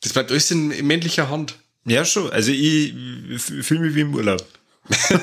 Das 0.01 0.13
bleibt 0.13 0.31
alles 0.31 0.51
in 0.51 0.69
männlicher 0.88 1.29
Hand. 1.29 1.58
Ja, 1.86 2.05
schon. 2.05 2.29
Also 2.31 2.51
ich 2.51 2.93
fühle 3.39 3.81
mich 3.81 3.95
wie 3.95 4.01
im 4.01 4.13
Urlaub. 4.13 4.45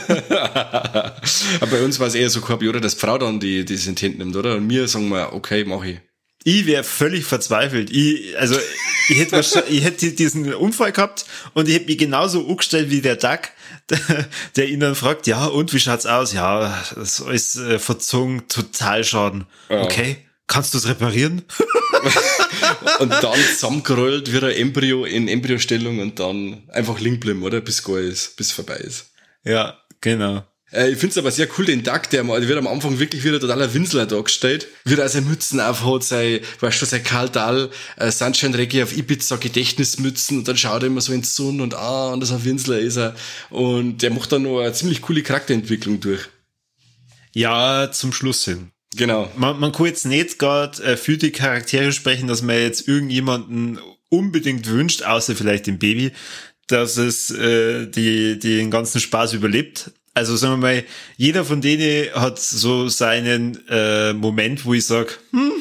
Aber 1.59 1.71
bei 1.71 1.83
uns 1.83 1.99
war 1.99 2.07
es 2.07 2.15
eher 2.15 2.31
so 2.31 2.41
Korbi, 2.41 2.69
oder? 2.69 2.81
Dass 2.81 2.95
die 2.95 3.01
Frau 3.01 3.19
dann 3.19 3.41
die, 3.41 3.65
die 3.65 3.77
sind 3.77 3.99
hinten 3.99 4.19
nimmt, 4.19 4.37
oder? 4.37 4.57
Und 4.57 4.67
mir 4.67 4.87
sagen 4.87 5.09
wir, 5.09 5.33
okay, 5.33 5.65
mach 5.65 5.85
ich. 5.85 5.99
Ich 6.45 6.67
wäre 6.67 6.85
völlig 6.85 7.25
verzweifelt. 7.25 7.91
Ich, 7.91 8.39
also, 8.39 8.57
ich 9.09 9.19
hätte, 9.19 9.65
ich 9.69 9.83
hätte 9.83 10.13
diesen 10.13 10.55
Unfall 10.55 10.93
gehabt 10.93 11.27
und 11.55 11.69
ich 11.69 11.75
hätte 11.75 11.87
mich 11.87 11.99
genauso 11.99 12.49
angestellt 12.49 12.91
wie 12.91 13.01
der 13.01 13.17
Duck, 13.17 13.41
der, 13.91 13.99
der 14.57 14.69
ihn 14.69 14.79
dann 14.79 14.95
fragt, 14.95 15.27
ja, 15.27 15.47
und 15.47 15.73
wie 15.73 15.81
schaut's 15.81 16.07
aus? 16.07 16.33
Ja, 16.33 16.85
das 16.95 17.19
ist 17.19 17.27
alles 17.27 17.57
äh, 17.57 17.79
verzogen, 17.81 18.47
total 18.47 19.03
Schaden. 19.03 19.47
Ja. 19.69 19.83
Okay, 19.83 20.19
kannst 20.47 20.75
du 20.75 20.79
es 20.79 20.88
reparieren? 20.88 21.43
Und 23.00 23.11
dann 23.11 23.38
zusammengerollt 23.55 24.33
wie 24.33 24.38
ein 24.38 24.53
Embryo 24.53 25.05
in 25.05 25.29
Embryostellung 25.29 25.99
und 25.99 26.19
dann 26.19 26.62
einfach 26.71 26.99
liegen 27.00 27.21
bleiben, 27.21 27.43
oder? 27.43 27.61
Bis 27.61 27.83
gar 27.83 27.99
ist, 27.99 28.37
bis 28.37 28.53
vorbei 28.53 28.76
ist. 28.76 29.11
Ja, 29.45 29.79
genau. 30.00 30.45
Äh, 30.73 30.91
ich 30.91 30.99
find's 30.99 31.19
aber 31.19 31.31
sehr 31.31 31.49
cool, 31.57 31.65
den 31.67 31.83
Duck, 31.83 32.09
der, 32.11 32.25
mal- 32.25 32.41
der 32.41 32.49
wird 32.49 32.59
am 32.59 32.67
Anfang 32.67 32.99
wirklich 32.99 33.25
wieder 33.25 33.38
totaler 33.41 33.73
Winsler 33.75 34.07
dargestellt. 34.07 34.67
Wie 34.85 34.95
er 34.95 35.09
seine 35.09 35.26
Mützen 35.26 35.61
aufhat, 35.61 36.05
sein, 36.05 36.41
weißt 36.61 36.83
du, 36.83 36.87
sein 36.87 37.05
Karl 37.05 37.29
Dahl, 37.29 37.71
äh, 37.97 38.11
Sunshine 38.11 38.57
Reggae 38.57 38.83
auf 38.83 38.97
Ibiza 38.97 39.37
Gedächtnismützen 39.37 40.38
und 40.38 40.49
dann 40.49 40.57
schaut 40.57 40.83
er 40.83 40.87
immer 40.88 41.00
so 41.00 41.12
ins 41.12 41.37
Sonne 41.37 41.62
und 41.62 41.75
ah, 41.75 42.12
und 42.12 42.21
das 42.21 42.33
ein 42.33 42.45
Winsler 42.45 42.79
ist 42.79 42.97
er. 42.97 43.15
Und 43.50 44.03
der 44.03 44.11
macht 44.11 44.33
dann 44.33 44.43
noch 44.43 44.61
eine 44.61 44.73
ziemlich 44.73 45.03
coole 45.03 45.23
Charakterentwicklung 45.23 46.00
durch. 46.00 46.23
Ja, 47.35 47.91
zum 47.93 48.12
Schluss 48.12 48.45
hin. 48.45 48.71
Genau. 48.97 49.31
Man, 49.37 49.59
man 49.61 49.73
kann 49.73 49.87
jetzt 49.87 50.07
nicht 50.07 50.38
gerade 50.38 50.83
äh, 50.83 50.97
für 50.97 51.17
die 51.17 51.33
Charaktere 51.33 51.93
sprechen, 51.93 52.29
dass 52.29 52.43
man 52.43 52.57
jetzt 52.57 52.88
irgendjemanden 52.88 53.79
unbedingt 54.09 54.69
wünscht, 54.69 55.03
außer 55.03 55.35
vielleicht 55.35 55.67
dem 55.67 55.79
Baby, 55.79 56.12
dass 56.67 56.97
es 56.97 57.31
äh, 57.31 57.87
die, 57.87 58.38
die 58.38 58.57
den 58.59 58.71
ganzen 58.71 59.00
Spaß 59.00 59.35
überlebt. 59.35 59.93
Also 60.15 60.35
sagen 60.37 60.55
wir 60.55 60.69
mal, 60.69 60.85
jeder 61.17 61.45
von 61.45 61.61
denen 61.61 62.12
hat 62.15 62.38
so 62.38 62.88
seinen 62.88 63.69
äh, 63.69 64.15
Moment, 64.15 64.65
wo 64.65 64.73
ich 64.73 64.87
sag, 64.87 65.19
hm, 65.31 65.53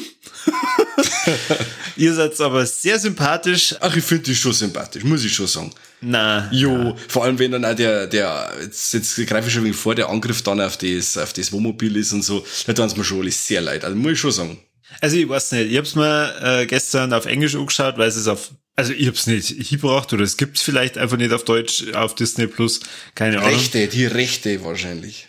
ihr 1.96 2.14
seid 2.14 2.40
aber 2.40 2.66
sehr 2.66 2.98
sympathisch. 2.98 3.74
Ach, 3.80 3.94
ich 3.96 4.04
finde 4.04 4.24
die 4.24 4.34
schon 4.34 4.52
sympathisch, 4.52 5.04
muss 5.04 5.24
ich 5.24 5.34
schon 5.34 5.46
sagen. 5.46 5.72
Na, 6.00 6.48
Jo, 6.52 6.96
vor 7.08 7.24
allem 7.24 7.38
wenn 7.38 7.52
dann 7.52 7.64
auch 7.64 7.74
der, 7.74 8.06
der, 8.06 8.52
jetzt, 8.60 8.92
jetzt 8.92 9.16
greife 9.26 9.48
ich 9.48 9.54
schon 9.54 9.64
wenig 9.64 9.76
vor, 9.76 9.94
der 9.94 10.08
Angriff 10.08 10.42
dann 10.42 10.60
auf 10.60 10.76
das, 10.76 11.16
auf 11.16 11.32
das 11.32 11.52
Wohnmobil 11.52 11.96
ist 11.96 12.12
und 12.12 12.22
so, 12.22 12.44
da 12.66 12.72
tun 12.72 12.86
es 12.86 12.96
mir 12.96 13.04
schon 13.04 13.20
alles 13.20 13.46
sehr 13.46 13.60
leid. 13.60 13.84
Also 13.84 13.96
muss 13.96 14.12
ich 14.12 14.20
schon 14.20 14.32
sagen. 14.32 14.58
Also 15.00 15.16
ich 15.16 15.28
weiß 15.28 15.52
nicht, 15.52 15.70
ich 15.70 15.78
hab's 15.78 15.94
mir 15.94 16.34
äh, 16.42 16.66
gestern 16.66 17.12
auf 17.12 17.26
Englisch 17.26 17.54
angeschaut, 17.54 17.98
weil 17.98 18.08
es 18.08 18.16
ist 18.16 18.28
auf, 18.28 18.52
also 18.76 18.92
ich 18.92 19.06
hab's 19.08 19.26
nicht 19.26 19.48
hingebracht 19.48 20.12
oder 20.12 20.22
es 20.22 20.36
gibt's 20.36 20.62
vielleicht 20.62 20.96
einfach 20.98 21.16
nicht 21.16 21.32
auf 21.32 21.44
Deutsch 21.44 21.84
auf 21.92 22.14
Disney 22.14 22.46
Plus, 22.46 22.80
keine 23.14 23.38
Ahnung. 23.38 23.50
Rechte, 23.50 23.88
die 23.88 24.06
Rechte 24.06 24.62
wahrscheinlich. 24.64 25.26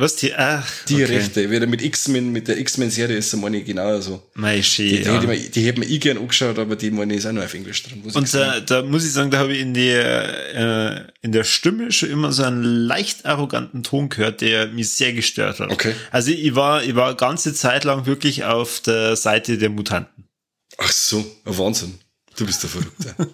Was 0.00 0.16
die, 0.16 0.34
ach, 0.34 0.66
Die 0.88 0.94
okay. 0.94 1.16
Rechte. 1.16 1.50
Wieder 1.50 1.66
mit 1.66 1.82
X-Men, 1.82 2.32
mit 2.32 2.48
der 2.48 2.56
X-Men-Serie 2.56 3.18
ist 3.18 3.34
es 3.34 3.38
meine 3.38 3.62
genau 3.62 4.00
so. 4.00 4.22
Mei, 4.32 4.56
Die, 4.56 4.62
schön, 4.62 4.86
die, 4.86 5.02
ja. 5.02 5.20
hätte 5.20 5.34
ich 5.34 5.50
die 5.50 5.66
hätte 5.66 5.84
ich 5.84 6.00
gern 6.00 6.16
angeschaut, 6.16 6.58
aber 6.58 6.74
die 6.74 6.90
meine 6.90 7.14
ist 7.14 7.26
auch 7.26 7.32
nur 7.32 7.44
auf 7.44 7.52
Englisch 7.52 7.82
drin. 7.82 8.02
ich 8.06 8.16
Und 8.16 8.32
da, 8.32 8.60
da 8.60 8.82
muss 8.82 9.04
ich 9.04 9.12
sagen, 9.12 9.30
da 9.30 9.36
habe 9.36 9.52
ich 9.52 9.60
in 9.60 9.74
der, 9.74 10.54
äh, 10.54 11.12
in 11.20 11.32
der 11.32 11.44
Stimme 11.44 11.92
schon 11.92 12.08
immer 12.08 12.32
so 12.32 12.44
einen 12.44 12.64
leicht 12.64 13.26
arroganten 13.26 13.82
Ton 13.82 14.08
gehört, 14.08 14.40
der 14.40 14.68
mich 14.68 14.88
sehr 14.88 15.12
gestört 15.12 15.60
hat. 15.60 15.70
Okay. 15.70 15.94
Also 16.10 16.30
ich 16.30 16.54
war, 16.54 16.82
ich 16.82 16.94
war 16.94 17.14
ganze 17.14 17.52
Zeit 17.52 17.84
lang 17.84 18.06
wirklich 18.06 18.44
auf 18.44 18.80
der 18.80 19.16
Seite 19.16 19.58
der 19.58 19.68
Mutanten. 19.68 20.24
Ach 20.78 20.90
so, 20.90 21.18
ein 21.44 21.58
Wahnsinn. 21.58 21.98
Du 22.36 22.46
bist 22.46 22.62
der 22.62 22.70
Verrückte. 22.70 23.14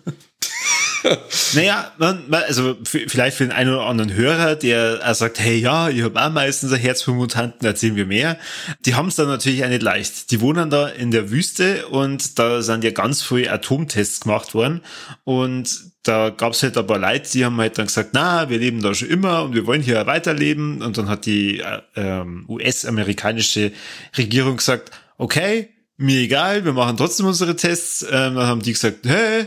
Naja, 1.55 1.93
man, 1.99 2.25
man, 2.29 2.43
also 2.45 2.77
vielleicht 2.85 3.37
für 3.37 3.45
den 3.45 3.53
einen 3.53 3.71
oder 3.73 3.87
anderen 3.87 4.13
Hörer, 4.13 4.57
der 4.57 5.15
sagt, 5.15 5.39
hey 5.39 5.57
ja, 5.57 5.89
ich 5.89 6.03
habe 6.03 6.21
auch 6.21 6.31
meistens 6.31 6.73
ein 6.73 6.81
Herz 6.81 7.03
für 7.03 7.13
Mutanten, 7.13 7.67
erzählen 7.67 7.97
wir 7.97 8.07
mehr. 8.07 8.39
Die 8.81 8.95
haben 8.95 9.09
es 9.09 9.17
dann 9.17 9.29
natürlich 9.29 9.65
auch 9.65 9.69
nicht 9.69 9.83
leicht. 9.83 10.31
Die 10.31 10.41
wohnen 10.41 10.71
da 10.71 10.89
in 10.89 11.11
der 11.11 11.31
Wüste 11.31 11.87
und 11.89 12.39
da 12.39 12.63
sind 12.63 12.85
ja 12.85 12.91
ganz 12.91 13.23
viele 13.23 13.51
Atomtests 13.53 14.21
gemacht 14.21 14.55
worden 14.55 14.83
und 15.25 15.97
da 16.07 16.31
gab 16.31 16.53
es 16.53 16.63
halt 16.63 16.79
ein 16.79 16.87
paar 16.87 16.99
Leute, 16.99 17.31
die 17.33 17.45
haben 17.45 17.57
halt 17.59 17.79
dann 17.79 17.87
gesagt, 17.87 18.11
na, 18.13 18.49
wir 18.49 18.59
leben 18.59 18.81
da 18.81 18.95
schon 18.95 19.09
immer 19.09 19.43
und 19.43 19.55
wir 19.55 19.67
wollen 19.67 19.83
hier 19.83 20.07
weiterleben. 20.07 20.83
Und 20.83 20.99
dann 20.99 21.09
hat 21.09 21.27
die 21.27 21.61
äh, 21.61 22.25
US-amerikanische 22.49 23.73
Regierung 24.17 24.59
gesagt, 24.59 24.93
okay, 25.19 25.71
mir 25.97 26.21
egal, 26.21 26.65
wir 26.65 26.73
machen 26.73 26.97
trotzdem 26.97 27.27
unsere 27.27 27.57
Tests. 27.57 28.03
Ähm, 28.03 28.37
dann 28.37 28.47
haben 28.47 28.63
die 28.63 28.73
gesagt, 28.73 28.99
hey, 29.05 29.47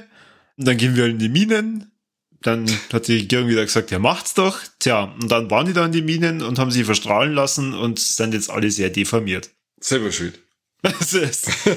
und 0.59 0.67
dann 0.67 0.77
gehen 0.77 0.95
wir 0.97 1.05
in 1.05 1.17
die 1.17 1.29
Minen. 1.29 1.89
Dann 2.41 2.69
hat 2.93 3.07
die 3.07 3.17
Regierung 3.17 3.47
wieder 3.47 3.63
gesagt, 3.63 3.91
ja, 3.91 3.99
macht's 3.99 4.33
doch. 4.33 4.59
Tja, 4.79 5.15
und 5.21 5.29
dann 5.31 5.49
waren 5.49 5.65
die 5.65 5.73
da 5.73 5.85
in 5.85 5.91
die 5.91 6.01
Minen 6.01 6.41
und 6.41 6.59
haben 6.59 6.69
sie 6.69 6.83
verstrahlen 6.83 7.33
lassen 7.33 7.73
und 7.73 7.97
sind 7.99 8.33
jetzt 8.33 8.49
alle 8.49 8.69
sehr 8.69 8.89
deformiert. 8.89 9.49
Selber 9.79 10.11
schuld. 10.11 10.39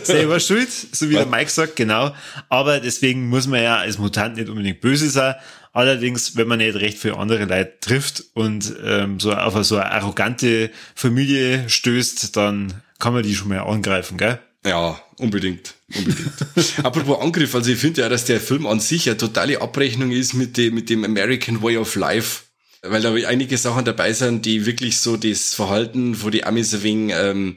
Selber 0.05 0.39
schuld, 0.39 0.71
so 0.71 1.11
wie 1.11 1.15
der 1.15 1.27
Mike 1.27 1.51
sagt, 1.51 1.75
genau. 1.75 2.15
Aber 2.49 2.79
deswegen 2.79 3.29
muss 3.29 3.49
man 3.49 3.63
ja 3.63 3.79
als 3.79 3.99
Mutant 3.99 4.37
nicht 4.37 4.49
unbedingt 4.49 4.81
böse 4.81 5.11
sein. 5.11 5.35
Allerdings, 5.73 6.37
wenn 6.37 6.49
man 6.49 6.59
nicht 6.59 6.77
recht 6.77 6.99
für 6.99 7.19
andere 7.19 7.45
Leute 7.45 7.79
trifft 7.81 8.25
und 8.35 8.75
ähm, 8.85 9.19
so 9.19 9.33
auf 9.33 9.65
so 9.65 9.77
eine 9.77 9.91
arrogante 9.91 10.71
Familie 10.95 11.69
stößt, 11.69 12.37
dann 12.37 12.83
kann 12.99 13.15
man 13.15 13.23
die 13.23 13.35
schon 13.35 13.49
mal 13.49 13.61
angreifen, 13.61 14.19
gell? 14.19 14.39
Ja, 14.65 15.01
unbedingt. 15.19 15.75
Unbedingt. 15.95 16.31
Apropos 16.85 17.21
Angriff, 17.21 17.55
also 17.55 17.71
ich 17.71 17.79
finde 17.79 18.03
ja, 18.03 18.09
dass 18.09 18.25
der 18.25 18.41
Film 18.41 18.67
an 18.67 18.81
sich 18.81 19.09
eine 19.09 19.19
totale 19.19 19.61
Abrechnung 19.61 20.13
ist 20.13 20.35
mit 20.35 20.57
dem, 20.57 20.75
mit 20.75 20.89
dem 20.89 21.05
American 21.05 21.63
Way 21.63 21.79
of 21.79 21.95
Life. 21.97 22.45
Weil 22.83 23.03
da 23.03 23.13
einige 23.13 23.59
Sachen 23.59 23.85
dabei 23.85 24.13
sind, 24.13 24.45
die 24.45 24.67
wirklich 24.67 24.99
so 24.99 25.17
das 25.17 25.55
Verhalten 25.55 26.17
von 26.17 26.33
die 26.33 26.45
Amis 26.45 26.75
ein 26.75 26.83
wenig, 26.83 27.15
ähm, 27.17 27.57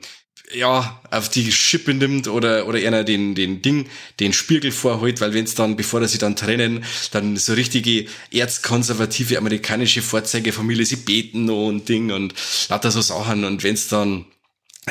ja, 0.53 1.01
auf 1.09 1.29
die 1.29 1.51
Schippe 1.51 1.93
nimmt 1.93 2.27
oder, 2.27 2.67
oder 2.67 2.77
einer 2.77 3.03
den, 3.03 3.33
den 3.33 3.61
Ding, 3.63 3.87
den 4.19 4.33
Spiegel 4.33 4.71
vorholt, 4.71 5.21
weil 5.21 5.33
wenn's 5.33 5.55
dann, 5.55 5.75
bevor 5.75 6.07
sie 6.07 6.19
dann 6.19 6.35
trennen, 6.35 6.85
dann 7.11 7.37
so 7.37 7.53
richtige 7.53 8.05
erzkonservative 8.31 9.39
amerikanische 9.39 10.03
Vorzeigefamilie, 10.03 10.85
sie 10.85 10.97
beten 10.97 11.45
noch 11.45 11.67
und 11.67 11.89
Ding 11.89 12.11
und 12.11 12.35
lauter 12.69 12.91
so 12.91 13.01
Sachen 13.01 13.43
und 13.43 13.63
wenn's 13.63 13.87
dann 13.87 14.25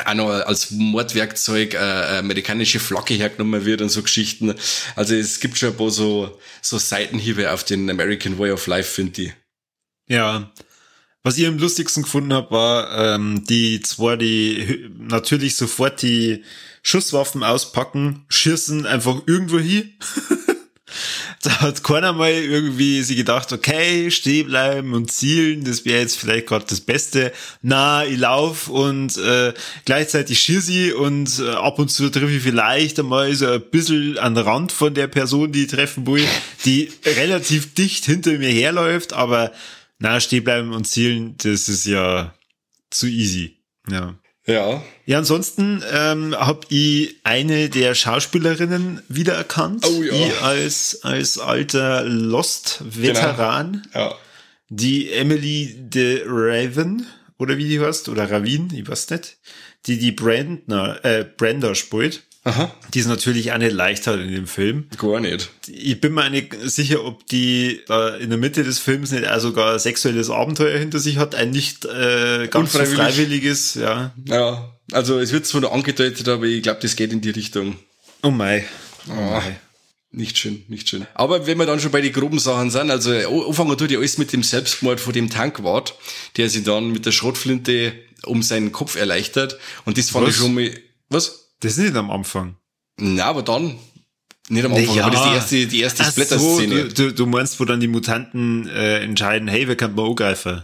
auch 0.03 0.13
noch 0.13 0.29
als 0.29 0.71
Mordwerkzeug 0.71 1.73
äh, 1.73 1.77
eine 1.77 2.19
amerikanische 2.19 2.79
Flagge 2.79 3.13
hergenommen 3.13 3.65
wird 3.65 3.81
und 3.81 3.89
so 3.89 4.03
Geschichten. 4.03 4.53
Also 4.95 5.15
es 5.15 5.39
gibt 5.39 5.57
schon 5.57 5.69
ein 5.69 5.77
paar 5.77 5.91
so, 5.91 6.37
so 6.61 6.77
Seitenhiebe 6.77 7.51
auf 7.51 7.63
den 7.63 7.89
American 7.89 8.37
Way 8.37 8.51
of 8.51 8.67
Life, 8.67 8.91
finde 8.91 9.21
ich. 9.21 9.33
Ja. 10.07 10.51
Was 11.23 11.37
ich 11.37 11.47
am 11.47 11.57
lustigsten 11.57 12.03
gefunden 12.03 12.33
habe, 12.33 12.51
war 12.51 13.15
ähm, 13.15 13.45
die 13.45 13.81
zwei, 13.81 14.15
die 14.15 14.89
natürlich 14.97 15.55
sofort 15.55 16.01
die 16.01 16.43
Schusswaffen 16.83 17.43
auspacken, 17.43 18.25
schießen 18.29 18.85
einfach 18.85 19.21
irgendwo 19.25 19.57
hin. 19.57 19.93
da 21.43 21.61
hat 21.61 21.83
keiner 21.83 22.13
mal 22.13 22.31
irgendwie 22.31 23.01
sich 23.03 23.17
gedacht, 23.17 23.51
okay, 23.51 24.09
stehen 24.11 24.47
bleiben 24.47 24.93
und 24.93 25.11
zielen, 25.11 25.63
das 25.63 25.85
wäre 25.85 26.01
jetzt 26.01 26.17
vielleicht 26.17 26.47
gerade 26.47 26.65
das 26.67 26.81
Beste. 26.81 27.31
Na, 27.61 28.05
ich 28.05 28.17
lauf 28.17 28.67
und 28.67 29.17
äh, 29.17 29.53
gleichzeitig 29.85 30.39
schieße 30.39 30.71
ich 30.71 30.93
und 30.93 31.39
äh, 31.39 31.49
ab 31.51 31.79
und 31.79 31.89
zu 31.89 32.09
treffe 32.09 32.31
ich 32.31 32.43
vielleicht 32.43 32.99
einmal 32.99 33.33
so 33.35 33.47
ein 33.47 33.61
bisschen 33.71 34.17
an 34.17 34.35
den 34.35 34.43
Rand 34.43 34.71
von 34.71 34.93
der 34.93 35.07
Person, 35.07 35.51
die 35.51 35.63
ich 35.63 35.71
treffen 35.71 36.05
will, 36.07 36.25
die 36.65 36.91
relativ 37.05 37.73
dicht 37.73 38.05
hinter 38.05 38.31
mir 38.37 38.49
herläuft, 38.49 39.13
aber 39.13 39.51
na, 39.99 40.19
stehen 40.19 40.43
bleiben 40.43 40.73
und 40.73 40.85
zielen, 40.85 41.35
das 41.37 41.69
ist 41.69 41.85
ja 41.85 42.33
zu 42.89 43.07
easy. 43.07 43.57
Ja. 43.89 44.15
Ja. 44.47 44.83
Ja, 45.05 45.17
ansonsten 45.17 45.83
ähm, 45.91 46.35
habe 46.35 46.61
ich 46.69 47.15
eine 47.23 47.69
der 47.69 47.95
Schauspielerinnen 47.95 49.01
wiedererkannt. 49.07 49.85
Oh 49.87 50.03
ja. 50.03 50.13
Ich 50.13 50.41
als, 50.41 50.99
als 51.03 51.39
alter 51.39 52.03
Lost-Veteran. 52.03 53.87
Ja. 53.93 54.15
die 54.69 55.11
Emily 55.11 55.75
de 55.77 56.23
Raven, 56.25 57.05
oder 57.37 57.57
wie 57.57 57.67
die 57.67 57.79
heißt, 57.79 58.09
oder 58.09 58.29
Ravin, 58.29 58.71
ich 58.73 58.87
weiß 58.87 59.09
nicht, 59.11 59.37
die 59.85 59.97
die 59.97 60.11
Brandner, 60.11 61.03
äh, 61.03 61.23
Brenda 61.23 61.75
spielt. 61.75 62.23
Aha. 62.45 62.73
Die 62.93 62.99
ist 62.99 63.07
natürlich 63.07 63.51
auch 63.51 63.57
nicht 63.57 63.73
leicht 63.73 64.05
halt 64.07 64.21
in 64.21 64.31
dem 64.31 64.45
Film. 64.47 64.87
Gar 64.97 65.19
nicht. 65.19 65.49
Ich 65.67 65.99
bin 65.99 66.13
mir 66.13 66.29
nicht 66.29 66.55
sicher, 66.63 67.03
ob 67.03 67.25
die 67.27 67.81
da 67.87 68.15
in 68.15 68.29
der 68.29 68.37
Mitte 68.37 68.63
des 68.63 68.77
Films 68.79 69.11
nicht 69.11 69.27
auch 69.27 69.39
sogar 69.39 69.73
ein 69.73 69.79
sexuelles 69.79 70.29
Abenteuer 70.29 70.77
hinter 70.77 70.99
sich 70.99 71.17
hat, 71.17 71.33
ein 71.35 71.49
nicht 71.49 71.85
äh, 71.85 72.47
ganz 72.49 72.73
so 72.73 72.85
freiwilliges, 72.85 73.73
ja. 73.73 74.13
Ja, 74.25 74.71
also 74.91 75.19
es 75.19 75.31
wird 75.31 75.45
zwar 75.47 75.61
nur 75.61 75.73
angedeutet, 75.73 76.27
aber 76.29 76.45
ich 76.45 76.61
glaube, 76.61 76.79
das 76.81 76.95
geht 76.95 77.11
in 77.11 77.21
die 77.21 77.31
Richtung. 77.31 77.77
Oh 78.21 78.29
mei. 78.31 78.63
Oh 79.09 79.11
Ah. 79.13 79.39
mei. 79.39 79.59
Nicht 80.11 80.37
schön, 80.37 80.63
nicht 80.69 80.87
schön. 80.87 81.05
Aber 81.13 81.45
wenn 81.45 81.57
wir 81.57 81.65
dann 81.65 81.81
schon 81.81 81.91
bei 81.91 81.99
den 81.99 82.13
groben 82.13 82.39
Sachen 82.39 82.69
sind, 82.69 82.89
also 82.89 83.11
anfangen 83.11 83.77
tut 83.77 83.91
ja 83.91 83.97
alles 83.99 84.17
mit 84.17 84.31
dem 84.31 84.43
Selbstmord 84.43 85.01
von 85.01 85.11
dem 85.11 85.29
Tankwart, 85.29 85.95
der 86.37 86.47
sich 86.49 86.63
dann 86.63 86.91
mit 86.91 87.05
der 87.05 87.11
Schrotflinte 87.11 87.91
um 88.23 88.41
seinen 88.41 88.71
Kopf 88.71 88.95
erleichtert. 88.95 89.57
Und 89.83 89.97
das 89.97 90.11
fand 90.11 90.27
Was? 90.27 90.35
ich 90.35 90.39
schon 90.41 90.53
mal. 90.53 90.71
Was? 91.09 91.44
Das 91.59 91.73
ist 91.73 91.77
nicht 91.79 91.95
am 91.95 92.11
Anfang. 92.11 92.57
Na, 92.99 93.25
aber 93.25 93.43
dann. 93.43 93.77
Nicht 94.49 94.65
am 94.65 94.73
Anfang, 94.73 94.95
Ja. 94.95 95.05
aber 95.05 95.15
das 95.15 95.25
ist 95.25 95.51
die 95.51 95.61
erste, 95.61 95.67
die 95.67 95.81
erste 95.81 96.03
Ach 96.03 96.11
so, 96.11 96.11
Splatter-Szene. 96.11 96.87
du, 96.89 97.13
du, 97.13 97.25
meinst, 97.25 97.59
wo 97.59 97.65
dann 97.65 97.79
die 97.79 97.87
Mutanten 97.87 98.67
äh, 98.67 98.99
entscheiden, 98.99 99.47
hey, 99.47 99.67
wer 99.67 99.75
kann 99.75 99.95
man 99.95 100.05
angreifen? 100.05 100.61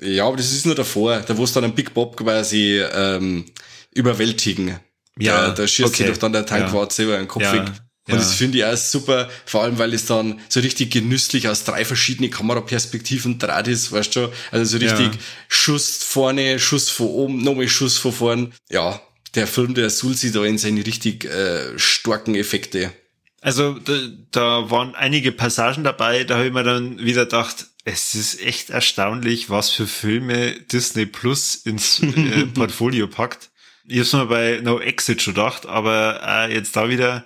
Ja, 0.00 0.26
aber 0.26 0.36
das 0.36 0.52
ist 0.52 0.66
nur 0.66 0.74
davor, 0.74 1.20
da 1.20 1.36
wo 1.36 1.44
es 1.44 1.52
dann 1.52 1.64
einen 1.64 1.74
Big 1.74 1.94
Bob 1.94 2.16
quasi 2.16 2.80
ähm, 2.80 3.46
überwältigen. 3.92 4.78
Ja, 5.18 5.48
da, 5.48 5.54
da 5.54 5.66
schießt 5.66 5.88
okay. 5.88 6.04
sich 6.04 6.12
doch 6.12 6.18
dann 6.18 6.32
der 6.32 6.46
Tankwart 6.46 6.92
selber 6.92 7.16
den 7.16 7.26
Kopf 7.28 7.42
Ja, 7.42 7.52
weg. 7.54 7.72
Und 8.08 8.14
ja. 8.14 8.16
das 8.18 8.34
finde 8.34 8.58
ich 8.58 8.64
auch 8.64 8.76
super, 8.76 9.28
vor 9.46 9.62
allem 9.62 9.78
weil 9.78 9.92
es 9.92 10.06
dann 10.06 10.38
so 10.48 10.60
richtig 10.60 10.92
genüsslich 10.92 11.48
aus 11.48 11.64
drei 11.64 11.84
verschiedene 11.84 12.30
Kameraperspektiven 12.30 13.38
draht 13.40 13.66
ist, 13.66 13.90
weißt 13.90 14.14
du? 14.14 14.28
Also 14.52 14.78
so 14.78 14.84
richtig 14.84 15.14
Ja. 15.14 15.20
Schuss 15.48 16.04
vorne, 16.04 16.60
Schuss 16.60 16.88
von 16.88 17.06
oben, 17.08 17.42
nochmal 17.42 17.66
Schuss 17.68 17.98
von 17.98 18.12
vorn. 18.12 18.52
Ja, 18.70 19.00
der 19.36 19.46
Film, 19.46 19.74
der 19.74 19.90
sich 19.90 20.32
da 20.32 20.44
in 20.44 20.58
seine 20.58 20.84
richtig 20.84 21.24
äh, 21.24 21.78
starken 21.78 22.34
Effekte. 22.34 22.92
Also 23.40 23.74
da, 23.78 23.92
da 24.32 24.70
waren 24.70 24.94
einige 24.94 25.30
Passagen 25.30 25.84
dabei, 25.84 26.24
da 26.24 26.36
habe 26.36 26.46
ich 26.46 26.52
mir 26.52 26.64
dann 26.64 26.98
wieder 26.98 27.24
gedacht, 27.26 27.66
es 27.84 28.16
ist 28.16 28.44
echt 28.44 28.70
erstaunlich, 28.70 29.48
was 29.48 29.70
für 29.70 29.86
Filme 29.86 30.52
Disney 30.72 31.06
Plus 31.06 31.54
ins 31.54 32.02
äh, 32.02 32.46
Portfolio 32.54 33.06
packt. 33.06 33.50
Ich 33.86 34.00
hab's 34.00 34.12
mir 34.12 34.26
bei 34.26 34.60
No 34.62 34.80
Exit 34.80 35.22
schon 35.22 35.34
gedacht, 35.34 35.66
aber 35.66 36.20
äh, 36.26 36.52
jetzt 36.52 36.74
da 36.74 36.88
wieder, 36.88 37.24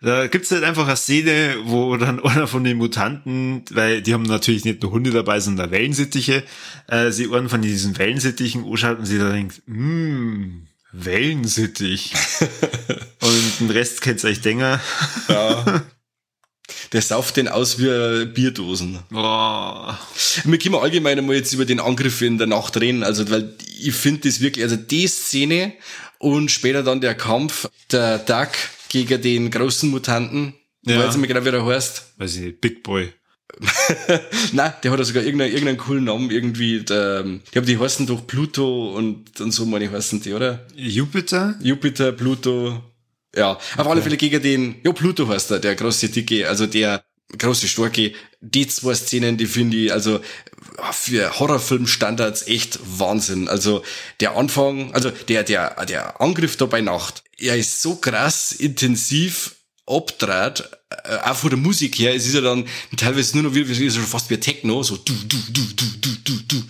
da 0.00 0.28
gibt's 0.28 0.50
halt 0.50 0.64
einfach 0.64 0.86
eine 0.86 0.96
Szene, 0.96 1.56
wo 1.64 1.94
dann 1.98 2.20
einer 2.24 2.46
von 2.46 2.64
den 2.64 2.78
Mutanten, 2.78 3.62
weil 3.70 4.00
die 4.00 4.14
haben 4.14 4.22
natürlich 4.22 4.64
nicht 4.64 4.82
nur 4.82 4.92
Hunde 4.92 5.10
dabei, 5.10 5.40
sondern 5.40 5.70
Wellensittiche, 5.70 6.44
äh, 6.86 7.10
sie 7.10 7.30
einen 7.30 7.50
von 7.50 7.60
diesen 7.60 7.98
Wellensittichen 7.98 8.64
anschaut 8.64 8.98
und 8.98 9.04
sie 9.04 9.18
da 9.18 9.30
denkt, 9.30 9.60
hm, 9.66 10.66
Wellensittich. 10.92 12.12
und 13.20 13.60
den 13.60 13.70
Rest 13.70 14.00
kennt's 14.02 14.24
euch 14.24 14.40
denken. 14.40 14.80
Ja. 15.28 15.82
Der 16.92 17.02
sauft 17.02 17.36
den 17.36 17.48
aus 17.48 17.78
wie 17.78 17.86
äh, 17.86 18.26
Bierdosen. 18.26 18.98
Boah. 19.10 19.98
Wir 20.44 20.58
können 20.58 20.74
allgemein 20.76 21.18
einmal 21.18 21.36
jetzt 21.36 21.52
über 21.52 21.64
den 21.64 21.80
Angriff 21.80 22.20
in 22.22 22.38
der 22.38 22.46
Nacht 22.46 22.76
reden, 22.80 23.02
also 23.04 23.28
weil 23.30 23.56
ich 23.80 23.94
finde 23.94 24.28
das 24.28 24.40
wirklich, 24.40 24.64
also 24.64 24.76
die 24.76 25.06
Szene 25.06 25.72
und 26.18 26.50
später 26.50 26.82
dann 26.82 27.00
der 27.00 27.14
Kampf, 27.14 27.68
der 27.90 28.18
Duck 28.18 28.50
gegen 28.88 29.20
den 29.22 29.50
großen 29.50 29.88
Mutanten, 29.90 30.54
Ja. 30.84 30.98
weiß 30.98 31.14
ich 31.14 31.20
mir 31.20 31.26
genau, 31.28 31.44
wie 31.44 31.50
der 31.50 31.64
heißt. 31.64 32.14
Weiß 32.18 32.36
ich 32.36 32.40
nicht, 32.42 32.60
Big 32.60 32.82
Boy. 32.82 33.12
Nein, 34.52 34.72
der 34.82 34.90
hat 34.90 34.98
ja 34.98 35.04
sogar 35.04 35.22
irgendeinen, 35.22 35.52
irgendeinen 35.52 35.78
coolen 35.78 36.04
Namen 36.04 36.30
irgendwie, 36.30 36.82
der, 36.82 37.24
ich 37.44 37.50
glaube, 37.50 37.66
die 37.66 37.78
heißen 37.78 38.06
doch 38.06 38.26
Pluto 38.26 38.94
und, 38.96 39.40
und 39.40 39.52
so 39.52 39.66
meine 39.66 39.90
heißen 39.90 40.20
die, 40.22 40.32
oder? 40.32 40.66
Jupiter? 40.74 41.56
Jupiter, 41.60 42.12
Pluto. 42.12 42.82
Ja, 43.34 43.58
auf 43.76 43.86
alle 43.86 44.02
Fälle 44.02 44.16
gegen 44.16 44.42
den, 44.42 44.76
ja, 44.84 44.92
Pluto 44.92 45.28
heißt 45.28 45.52
er, 45.52 45.58
der 45.60 45.76
große 45.76 46.08
Dicke, 46.08 46.48
also 46.48 46.66
der 46.66 47.04
große 47.38 47.68
Starke. 47.68 48.12
Die 48.40 48.66
zwei 48.66 48.94
Szenen, 48.94 49.36
die 49.36 49.46
finde 49.46 49.76
ich, 49.76 49.92
also 49.92 50.20
für 50.92 51.38
Horrorfilmstandards 51.38 52.48
echt 52.48 52.78
Wahnsinn. 52.82 53.48
Also 53.48 53.82
der 54.20 54.36
Anfang, 54.36 54.94
also 54.94 55.10
der, 55.10 55.44
der, 55.44 55.84
der 55.84 56.20
Angriff 56.20 56.56
da 56.56 56.66
bei 56.66 56.80
Nacht, 56.80 57.22
er 57.38 57.56
ist 57.56 57.82
so 57.82 57.96
krass 57.96 58.52
intensiv 58.52 59.56
abtrat, 59.86 60.79
äh, 60.90 61.16
auch 61.30 61.36
von 61.36 61.50
der 61.50 61.58
Musik 61.58 61.98
her, 62.00 62.14
es 62.16 62.26
ist 62.26 62.34
ja 62.34 62.40
dann 62.40 62.64
teilweise 62.96 63.36
nur 63.38 63.44
noch 63.50 63.54
wie, 63.54 63.68
wie 63.68 63.88
so 63.90 64.00
fast 64.00 64.28
wie 64.28 64.36
Techno, 64.38 64.82
so 64.82 64.96
du, 64.96 65.12
du, 65.28 65.36
du, 65.50 65.60
du, 65.76 65.86
du, 66.00 66.10
du, 66.24 66.32
du. 66.48 66.62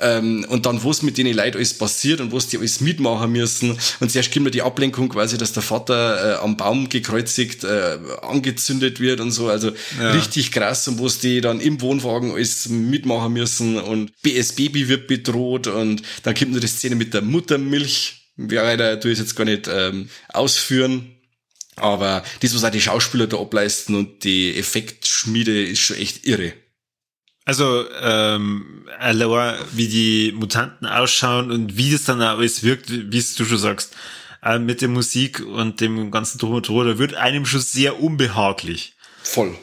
Ähm, 0.00 0.44
und 0.48 0.66
dann, 0.66 0.82
was 0.82 1.02
mit 1.02 1.18
denen 1.18 1.34
Leuten 1.36 1.56
alles 1.56 1.74
passiert 1.74 2.20
und 2.20 2.32
was 2.32 2.48
die 2.48 2.58
alles 2.58 2.80
mitmachen 2.80 3.30
müssen. 3.30 3.78
Und 4.00 4.10
zuerst 4.10 4.32
kommt 4.32 4.44
mir 4.46 4.50
die 4.50 4.62
Ablenkung 4.62 5.08
quasi, 5.08 5.38
dass 5.38 5.52
der 5.52 5.62
Vater 5.62 6.38
äh, 6.38 6.42
am 6.42 6.56
Baum 6.56 6.88
gekreuzigt, 6.88 7.62
äh, 7.62 7.98
angezündet 8.22 8.98
wird 8.98 9.20
und 9.20 9.30
so. 9.30 9.48
Also 9.48 9.70
Ja. 10.00 10.10
richtig 10.12 10.50
krass 10.50 10.88
und 10.88 11.00
was 11.00 11.20
die 11.20 11.40
dann 11.40 11.60
im 11.60 11.80
Wohnwagen 11.80 12.32
alles 12.32 12.68
mitmachen 12.68 13.32
müssen 13.34 13.78
und 13.78 14.10
BS 14.22 14.54
Baby 14.54 14.88
wird 14.88 15.06
bedroht 15.06 15.68
und 15.68 16.02
dann 16.24 16.34
kommt 16.34 16.52
noch 16.52 16.60
die 16.60 16.66
Szene 16.66 16.96
mit 16.96 17.14
der 17.14 17.22
Muttermilch. 17.22 18.16
Ja, 18.36 18.62
leider 18.62 18.98
tue 18.98 19.12
ich 19.12 19.18
es 19.18 19.26
jetzt 19.26 19.36
gar 19.36 19.44
nicht 19.44 19.68
ähm, 19.72 20.08
ausführen. 20.32 21.12
Aber 21.80 22.22
das, 22.40 22.54
was 22.54 22.64
auch 22.64 22.70
die 22.70 22.80
Schauspieler 22.80 23.26
da 23.26 23.38
ableisten 23.38 23.94
und 23.94 24.24
die 24.24 24.56
Effektschmiede, 24.56 25.64
ist 25.64 25.80
schon 25.80 25.96
echt 25.96 26.26
irre. 26.26 26.52
Also, 27.44 27.84
ähm, 28.00 28.86
allein 28.98 29.56
wie 29.72 29.88
die 29.88 30.32
Mutanten 30.32 30.86
ausschauen 30.86 31.50
und 31.50 31.76
wie 31.76 31.90
das 31.90 32.04
dann 32.04 32.22
auch 32.22 32.38
alles 32.38 32.62
wirkt, 32.62 32.90
wie 32.90 33.18
es 33.18 33.34
du 33.34 33.44
schon 33.44 33.58
sagst, 33.58 33.96
äh, 34.42 34.58
mit 34.58 34.82
der 34.82 34.88
Musik 34.88 35.40
und 35.40 35.80
dem 35.80 36.10
ganzen 36.10 36.38
Drum 36.38 36.54
und 36.54 36.68
Dran, 36.68 36.86
da 36.86 36.98
wird 36.98 37.14
einem 37.14 37.46
schon 37.46 37.60
sehr 37.60 38.00
unbehaglich. 38.00 38.94
Voll. 39.22 39.56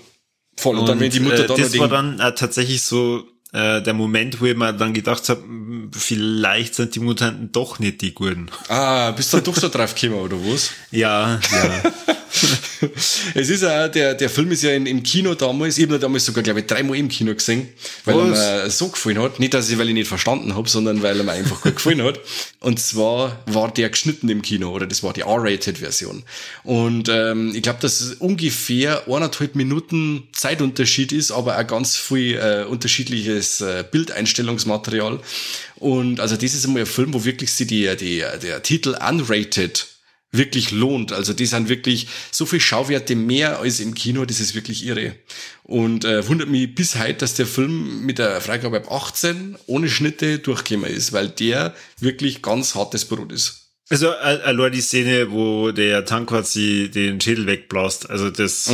Voll. 0.56 0.78
Und, 0.78 0.90
dann, 0.90 1.00
wenn 1.00 1.12
die 1.12 1.20
Mutter 1.20 1.44
äh, 1.44 1.48
dann 1.48 1.58
das 1.58 1.78
war 1.78 1.88
dann 1.88 2.20
äh, 2.20 2.34
tatsächlich 2.34 2.82
so 2.82 3.28
äh, 3.54 3.82
der 3.82 3.94
Moment, 3.94 4.42
wo 4.42 4.46
ich 4.46 4.56
mir 4.58 4.74
dann 4.74 4.94
gedacht 4.94 5.28
habe, 5.30 5.44
vielleicht 5.92 6.76
sind 6.76 6.96
die 6.96 7.00
Mutanten 7.00 7.52
doch 7.52 7.80
nicht 7.80 8.02
die 8.02 8.14
Guten. 8.14 8.48
Ah, 8.68 9.12
bist 9.12 9.34
du 9.34 9.40
doch 9.42 9.56
so 9.56 9.70
drauf 9.70 9.96
gekommen, 9.96 10.20
oder 10.20 10.38
was? 10.38 10.72
Ja, 10.92 11.40
ja. 11.52 11.92
Es 13.34 13.50
ist 13.50 13.64
ja, 13.64 13.88
der, 13.88 14.14
der 14.16 14.30
Film 14.30 14.52
ist 14.52 14.64
ja 14.64 14.72
in, 14.72 14.86
im 14.86 15.04
Kino 15.04 15.34
damals, 15.36 15.78
ich 15.78 15.86
habe 15.86 15.96
ihn 15.96 16.02
damals 16.02 16.26
sogar, 16.26 16.44
glaube 16.44 16.60
ich, 16.60 16.66
dreimal 16.66 16.98
im 16.98 17.10
Kino 17.10 17.34
gesehen, 17.34 17.70
weil 18.06 18.32
Was? 18.32 18.40
er 18.40 18.64
mir 18.64 18.70
so 18.70 18.90
gefallen 18.90 19.20
hat. 19.20 19.40
Nicht, 19.40 19.54
dass 19.54 19.70
ich, 19.70 19.78
weil 19.78 19.88
ich 19.90 19.94
nicht 19.94 20.08
verstanden 20.08 20.56
habe, 20.56 20.70
sondern 20.70 21.02
weil 21.02 21.18
er 21.18 21.24
mir 21.24 21.32
einfach 21.32 21.62
gut 21.62 21.76
gefallen 21.76 22.04
hat. 22.04 22.20
Und 22.60 22.80
zwar 22.80 23.44
war 23.46 23.72
der 23.72 23.90
geschnitten 23.90 24.30
im 24.30 24.42
Kino, 24.42 24.72
oder 24.72 24.86
das 24.86 25.04
war 25.04 25.14
die 25.14 25.22
R-Rated-Version. 25.22 26.24
Und 26.64 27.10
ähm, 27.10 27.54
ich 27.56 27.62
glaube, 27.62 27.80
dass 27.82 28.02
es 28.02 28.16
ungefähr 28.16 29.08
eineinhalb 29.08 29.56
Minuten 29.56 30.28
Zeitunterschied 30.34 31.12
ist, 31.12 31.32
aber 31.32 31.58
auch 31.58 31.68
ganz 31.68 31.96
viel 31.96 32.36
äh, 32.38 32.66
unterschiedliches 32.66 33.62
äh, 33.62 33.84
Bildeinstellungsmaterial. 33.90 35.20
Und 35.76 36.20
also 36.20 36.36
das 36.36 36.54
ist 36.54 36.66
einmal 36.66 36.82
ein 36.82 36.88
Film, 36.88 37.14
wo 37.14 37.24
wirklich 37.24 37.54
sie 37.54 37.68
die, 37.68 37.96
die, 37.96 38.24
der 38.42 38.64
Titel 38.64 38.98
Unrated 39.08 39.88
wirklich 40.32 40.72
lohnt. 40.72 41.12
Also 41.14 41.34
die 41.34 41.46
sind 41.46 41.70
wirklich 41.70 42.08
so 42.32 42.46
viel 42.46 42.60
Schauwerte 42.60 43.16
mehr 43.16 43.60
als 43.60 43.80
im 43.80 43.94
Kino, 43.94 44.26
das 44.26 44.40
ist 44.40 44.56
wirklich 44.56 44.86
irre. 44.86 45.16
Und 45.64 46.06
äh, 46.06 46.28
wundert 46.28 46.50
mich 46.50 46.74
bis 46.76 46.98
heute, 46.98 47.16
dass 47.20 47.36
der 47.36 47.48
Film 47.48 48.06
mit 48.06 48.20
der 48.20 48.42
Freigabe 48.42 48.78
ab 48.78 48.92
18 48.92 49.58
ohne 49.68 49.90
Schnitte 49.90 50.40
durchgekommen 50.40 50.90
ist, 50.92 51.14
weil 51.14 51.30
der 51.30 51.74
wirklich 52.00 52.42
ganz 52.42 52.76
hartes 52.76 53.06
Brot 53.06 53.32
ist. 53.32 53.64
Also, 53.90 54.08
äh, 54.08 54.42
allein 54.44 54.74
die 54.74 54.82
Szene, 54.82 55.32
wo 55.32 55.72
der 55.72 56.04
Tank 56.04 56.28
quasi 56.30 56.92
den 56.94 57.22
Schädel 57.22 57.48
wegblasst, 57.48 58.10
also 58.10 58.30
das, 58.30 58.70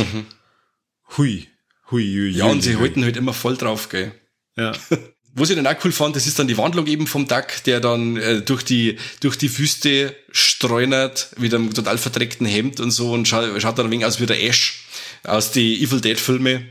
hui, 1.16 1.46
hui, 1.90 2.02
hui, 2.02 2.30
Ja, 2.30 2.46
hui, 2.46 2.52
und 2.52 2.62
sie 2.62 2.74
hui. 2.74 2.80
halten 2.88 3.04
halt 3.04 3.16
immer 3.16 3.32
voll 3.32 3.56
drauf, 3.56 3.88
gell. 3.88 4.12
Ja. 4.56 4.72
Was 5.36 5.50
ich 5.50 5.56
dann 5.56 5.66
auch 5.66 5.84
cool 5.84 5.90
fand, 5.90 6.14
das 6.14 6.28
ist 6.28 6.38
dann 6.38 6.46
die 6.46 6.56
Wandlung 6.56 6.86
eben 6.86 7.08
vom 7.08 7.26
Duck, 7.26 7.64
der 7.66 7.80
dann 7.80 8.16
äh, 8.16 8.42
durch 8.42 8.62
die 8.62 8.98
durch 9.20 9.36
die 9.36 9.58
Wüste 9.58 10.14
streunert 10.30 11.30
mit 11.38 11.52
einem 11.52 11.74
total 11.74 11.98
verdreckten 11.98 12.46
Hemd 12.46 12.78
und 12.78 12.92
so 12.92 13.12
und 13.12 13.26
schaut, 13.26 13.60
schaut 13.60 13.76
dann 13.76 13.86
ein 13.86 13.90
wenig 13.90 14.06
aus 14.06 14.20
wie 14.20 14.26
der 14.26 14.42
Ash 14.42 14.86
aus 15.24 15.50
die 15.50 15.82
Evil 15.82 16.00
Dead 16.00 16.20
Filme, 16.20 16.64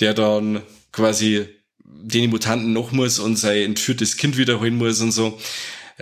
der 0.00 0.14
dann 0.14 0.62
quasi 0.92 1.46
den 1.84 2.30
Mutanten 2.30 2.72
noch 2.72 2.90
muss 2.90 3.18
und 3.18 3.36
sein 3.36 3.62
entführtes 3.62 4.16
Kind 4.16 4.38
wiederholen 4.38 4.76
muss 4.76 5.00
und 5.00 5.12
so. 5.12 5.38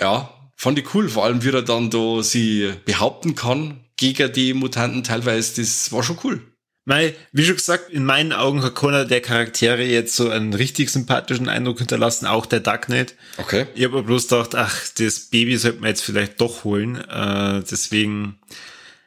Ja, 0.01 0.33
fand 0.57 0.79
ich 0.79 0.95
cool, 0.95 1.09
vor 1.09 1.25
allem 1.25 1.43
wie 1.43 1.51
er 1.51 1.63
dann 1.63 1.91
da 1.91 2.23
sie 2.23 2.73
behaupten 2.85 3.35
kann 3.35 3.81
gegen 3.97 4.33
die 4.33 4.55
Mutanten 4.55 5.03
teilweise, 5.03 5.61
das 5.61 5.91
war 5.91 6.03
schon 6.03 6.19
cool. 6.23 6.43
Mei, 6.87 7.15
wie 7.33 7.45
schon 7.45 7.57
gesagt, 7.57 7.91
in 7.91 8.05
meinen 8.05 8.33
Augen 8.33 8.63
hat 8.63 8.75
keiner 8.75 9.07
der 9.07 9.23
Charaktere 9.23 9.83
jetzt 9.85 10.15
so 10.17 10.29
einen 10.29 10.53
richtig 10.53 10.91
sympathischen 10.91 11.49
Eindruck 11.49 11.79
hinterlassen, 11.79 12.27
auch 12.27 12.45
der 12.45 12.61
Duck 12.61 12.91
nicht. 12.91 13.15
Okay. 13.39 13.67
Ich 13.75 13.85
habe 13.85 14.03
bloß 14.03 14.29
gedacht, 14.29 14.55
ach, 14.55 14.77
das 14.99 15.21
Baby 15.21 15.57
sollte 15.57 15.81
man 15.81 15.89
jetzt 15.89 16.03
vielleicht 16.03 16.41
doch 16.43 16.65
holen. 16.65 16.97
Äh, 16.97 17.63
deswegen, 17.71 18.39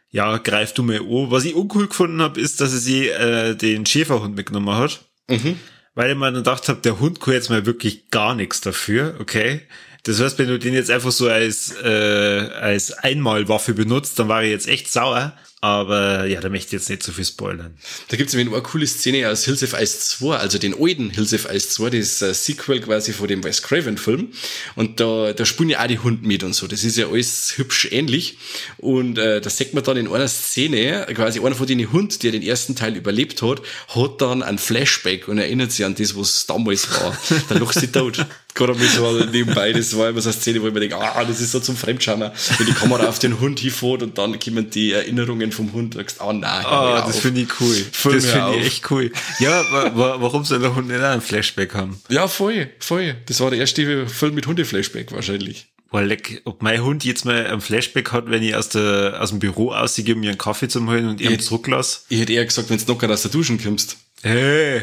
ja, 0.09 0.37
greif 0.37 0.73
du 0.73 0.81
mir 0.81 1.01
an. 1.01 1.29
Was 1.29 1.45
ich 1.45 1.53
uncool 1.53 1.87
gefunden 1.87 2.21
habe, 2.21 2.41
ist, 2.41 2.61
dass 2.61 2.73
er 2.73 2.79
sie 2.79 3.09
äh, 3.09 3.55
den 3.55 3.85
Schäferhund 3.85 4.35
mitgenommen 4.35 4.75
hat. 4.75 5.01
Mhm. 5.29 5.59
weil 5.93 6.11
ich 6.11 6.17
mir 6.17 6.25
dann 6.27 6.35
gedacht 6.35 6.69
habe, 6.69 6.79
der 6.79 7.01
Hund 7.01 7.19
kann 7.19 7.33
jetzt 7.33 7.49
mal 7.49 7.65
wirklich 7.65 8.09
gar 8.11 8.33
nichts 8.33 8.61
dafür, 8.61 9.15
okay? 9.19 9.61
Das 10.03 10.21
heißt, 10.21 10.39
wenn 10.39 10.47
du 10.47 10.57
den 10.57 10.73
jetzt 10.73 10.89
einfach 10.89 11.11
so 11.11 11.27
als, 11.27 11.75
äh, 11.83 12.49
als 12.61 12.93
Einmalwaffe 12.93 13.73
benutzt, 13.73 14.17
dann 14.17 14.29
war 14.29 14.41
ich 14.41 14.51
jetzt 14.51 14.69
echt 14.69 14.89
sauer. 14.89 15.33
Aber 15.59 16.25
ja, 16.25 16.39
da 16.39 16.49
möchte 16.49 16.67
ich 16.67 16.73
jetzt 16.73 16.89
nicht 16.89 17.01
so 17.01 17.11
viel 17.11 17.25
spoilern. 17.25 17.75
Da 18.09 18.17
gibt's 18.17 18.33
nämlich 18.33 18.53
eine 18.53 18.61
coole 18.61 18.85
Szene 18.85 19.27
aus 19.27 19.43
Hills 19.43 19.63
of 19.63 19.73
Ice 19.73 19.99
2, 19.99 20.37
also 20.37 20.59
den 20.59 20.75
alten 20.79 21.09
Hills 21.09 21.33
of 21.33 21.51
Ice 21.51 21.69
2, 21.69 21.89
das 21.89 22.21
äh, 22.21 22.33
Sequel 22.35 22.79
quasi 22.79 23.11
von 23.11 23.27
dem 23.27 23.43
Wes 23.43 23.63
Craven 23.63 23.97
Film. 23.97 24.27
Und 24.75 24.99
da, 24.99 25.33
da 25.33 25.45
spielen 25.45 25.69
ja 25.69 25.81
auch 25.81 25.87
die 25.87 25.97
Hunde 25.97 26.27
mit 26.27 26.43
und 26.43 26.53
so. 26.53 26.67
Das 26.67 26.83
ist 26.83 26.95
ja 26.95 27.07
alles 27.07 27.57
hübsch 27.57 27.87
ähnlich. 27.91 28.37
Und 28.77 29.17
äh, 29.17 29.41
da 29.41 29.49
sieht 29.49 29.73
man 29.73 29.83
dann 29.83 29.97
in 29.97 30.07
einer 30.07 30.27
Szene, 30.27 31.07
quasi 31.15 31.39
einer 31.39 31.55
von 31.55 31.65
den 31.65 31.91
Hunden, 31.91 32.19
der 32.19 32.33
den 32.33 32.43
ersten 32.43 32.75
Teil 32.75 32.95
überlebt 32.95 33.41
hat, 33.41 33.63
hat 33.95 34.21
dann 34.21 34.43
ein 34.43 34.59
Flashback 34.59 35.27
und 35.27 35.39
erinnert 35.39 35.71
sich 35.71 35.85
an 35.85 35.95
das, 35.95 36.15
was 36.15 36.45
damals 36.45 36.87
war. 36.91 37.17
Da 37.49 37.57
lacht 37.57 37.79
sie 37.79 37.87
tot. 37.87 38.23
Gerade 38.53 38.73
bisschen 38.73 39.29
nebenbei, 39.29 39.71
das 39.71 39.95
war 39.95 40.09
immer 40.09 40.19
so 40.19 40.29
eine 40.29 40.39
Szene, 40.39 40.61
wo 40.63 40.67
ich 40.67 40.73
mir 40.73 40.79
denke, 40.79 40.97
ah, 40.97 41.23
das 41.23 41.39
ist 41.39 41.51
so 41.51 41.59
zum 41.59 41.77
Fremdschaumer, 41.77 42.33
wenn 42.57 42.65
die 42.65 42.73
Kamera 42.73 43.07
auf 43.07 43.19
den 43.19 43.39
Hund 43.39 43.59
hinfährt 43.59 44.01
und 44.01 44.17
dann 44.17 44.39
kommen 44.39 44.71
die 44.71 44.93
Erinnerungen 44.93 45.46
vom 45.51 45.73
Hund 45.73 45.95
und 45.95 46.01
sagst, 46.01 46.21
ah, 46.21 46.33
nein, 46.33 46.65
oh, 46.65 47.05
das 47.05 47.19
finde 47.19 47.41
ich 47.41 47.59
cool. 47.59 47.75
Füll 47.91 48.15
das 48.15 48.25
finde 48.25 48.55
ich 48.57 48.65
echt 48.65 48.91
cool. 48.91 49.11
Ja, 49.39 49.63
wa 49.71 49.91
wa 49.95 50.17
warum 50.19 50.45
soll 50.45 50.59
der 50.59 50.75
Hund 50.75 50.87
nicht 50.87 51.01
einen 51.01 51.21
Flashback 51.21 51.73
haben? 51.73 52.01
Ja, 52.09 52.27
voll, 52.27 52.69
voll. 52.79 53.15
Das 53.25 53.39
war 53.39 53.49
der 53.49 53.59
erste 53.59 54.07
Film 54.07 54.35
mit 54.35 54.47
Hundeflashback 54.47 55.11
wahrscheinlich. 55.11 55.67
Boah, 55.89 56.01
leck, 56.01 56.41
ob 56.43 56.61
mein 56.61 56.83
Hund 56.83 57.05
jetzt 57.05 57.23
mal 57.23 57.47
ein 57.47 57.61
Flashback 57.61 58.11
hat, 58.11 58.29
wenn 58.29 58.43
ich 58.43 58.55
aus, 58.55 58.69
der, 58.69 59.21
aus 59.21 59.29
dem 59.29 59.39
Büro 59.39 59.71
ausgehe, 59.71 60.15
um 60.15 60.19
mir 60.19 60.31
einen 60.31 60.37
Kaffee 60.37 60.67
zu 60.67 60.85
holen 60.85 61.07
und 61.07 61.21
ihn 61.21 61.39
zurücklasse. 61.39 62.01
Ich 62.09 62.19
hätte 62.19 62.33
eher 62.33 62.45
gesagt, 62.45 62.69
wenn 62.69 62.77
du 62.77 62.93
noch 62.93 63.01
aus 63.03 63.21
der 63.21 63.31
Duschen 63.31 63.61
kommst. 63.61 63.97
Hey. 64.21 64.81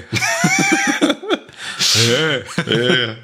hey. 1.94 2.42
hey. 2.64 3.16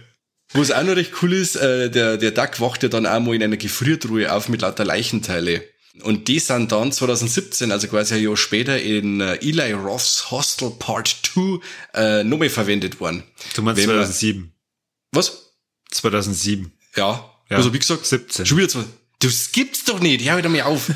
Was 0.53 0.73
auch 0.73 0.83
noch 0.83 0.97
recht 0.97 1.13
cool 1.23 1.33
ist, 1.33 1.57
äh, 1.57 1.91
der, 1.91 2.17
der 2.17 2.33
Duck 2.33 2.61
wacht 2.61 2.83
ja 2.83 2.89
dann 2.89 3.07
auch 3.07 3.21
mal 3.21 3.35
in 3.35 3.43
einer 3.43 3.57
Gefriertruhe 3.57 4.33
auf 4.33 4.49
mit 4.49 4.63
lauter 4.63 4.85
Leichenteile. 4.85 5.63
Und 6.03 6.29
die 6.29 6.39
sind 6.39 6.71
dann 6.73 6.93
2017, 6.93 7.73
also 7.73 7.89
quasi 7.89 8.15
ein 8.15 8.23
Jahr 8.23 8.37
später, 8.37 8.81
in 8.81 9.21
äh, 9.21 9.35
Eli 9.37 9.73
Roths 9.73 10.31
Hostel 10.31 10.71
Part 10.79 11.17
2 11.35 11.61
äh, 11.95 12.25
nochmal 12.25 12.49
verwendet 12.49 13.01
worden. 13.01 13.25
Du 13.55 13.63
meinst 13.63 13.83
2007? 13.83 14.53
Was? 15.13 15.53
2007. 15.91 16.73
Ja. 16.97 17.31
ja. 17.51 17.57
Also 17.57 17.73
wie 17.73 17.79
gesagt, 17.79 18.07
17. 18.07 18.47
Schon 18.47 18.59
wieder 18.59 18.69
zwei. 18.69 18.85
Das 19.23 19.53
gibt's 19.53 19.85
doch 19.85 20.01
nicht, 20.01 20.27
hör 20.27 20.39
wieder 20.39 20.49
mal 20.49 20.63
auf. 20.63 20.91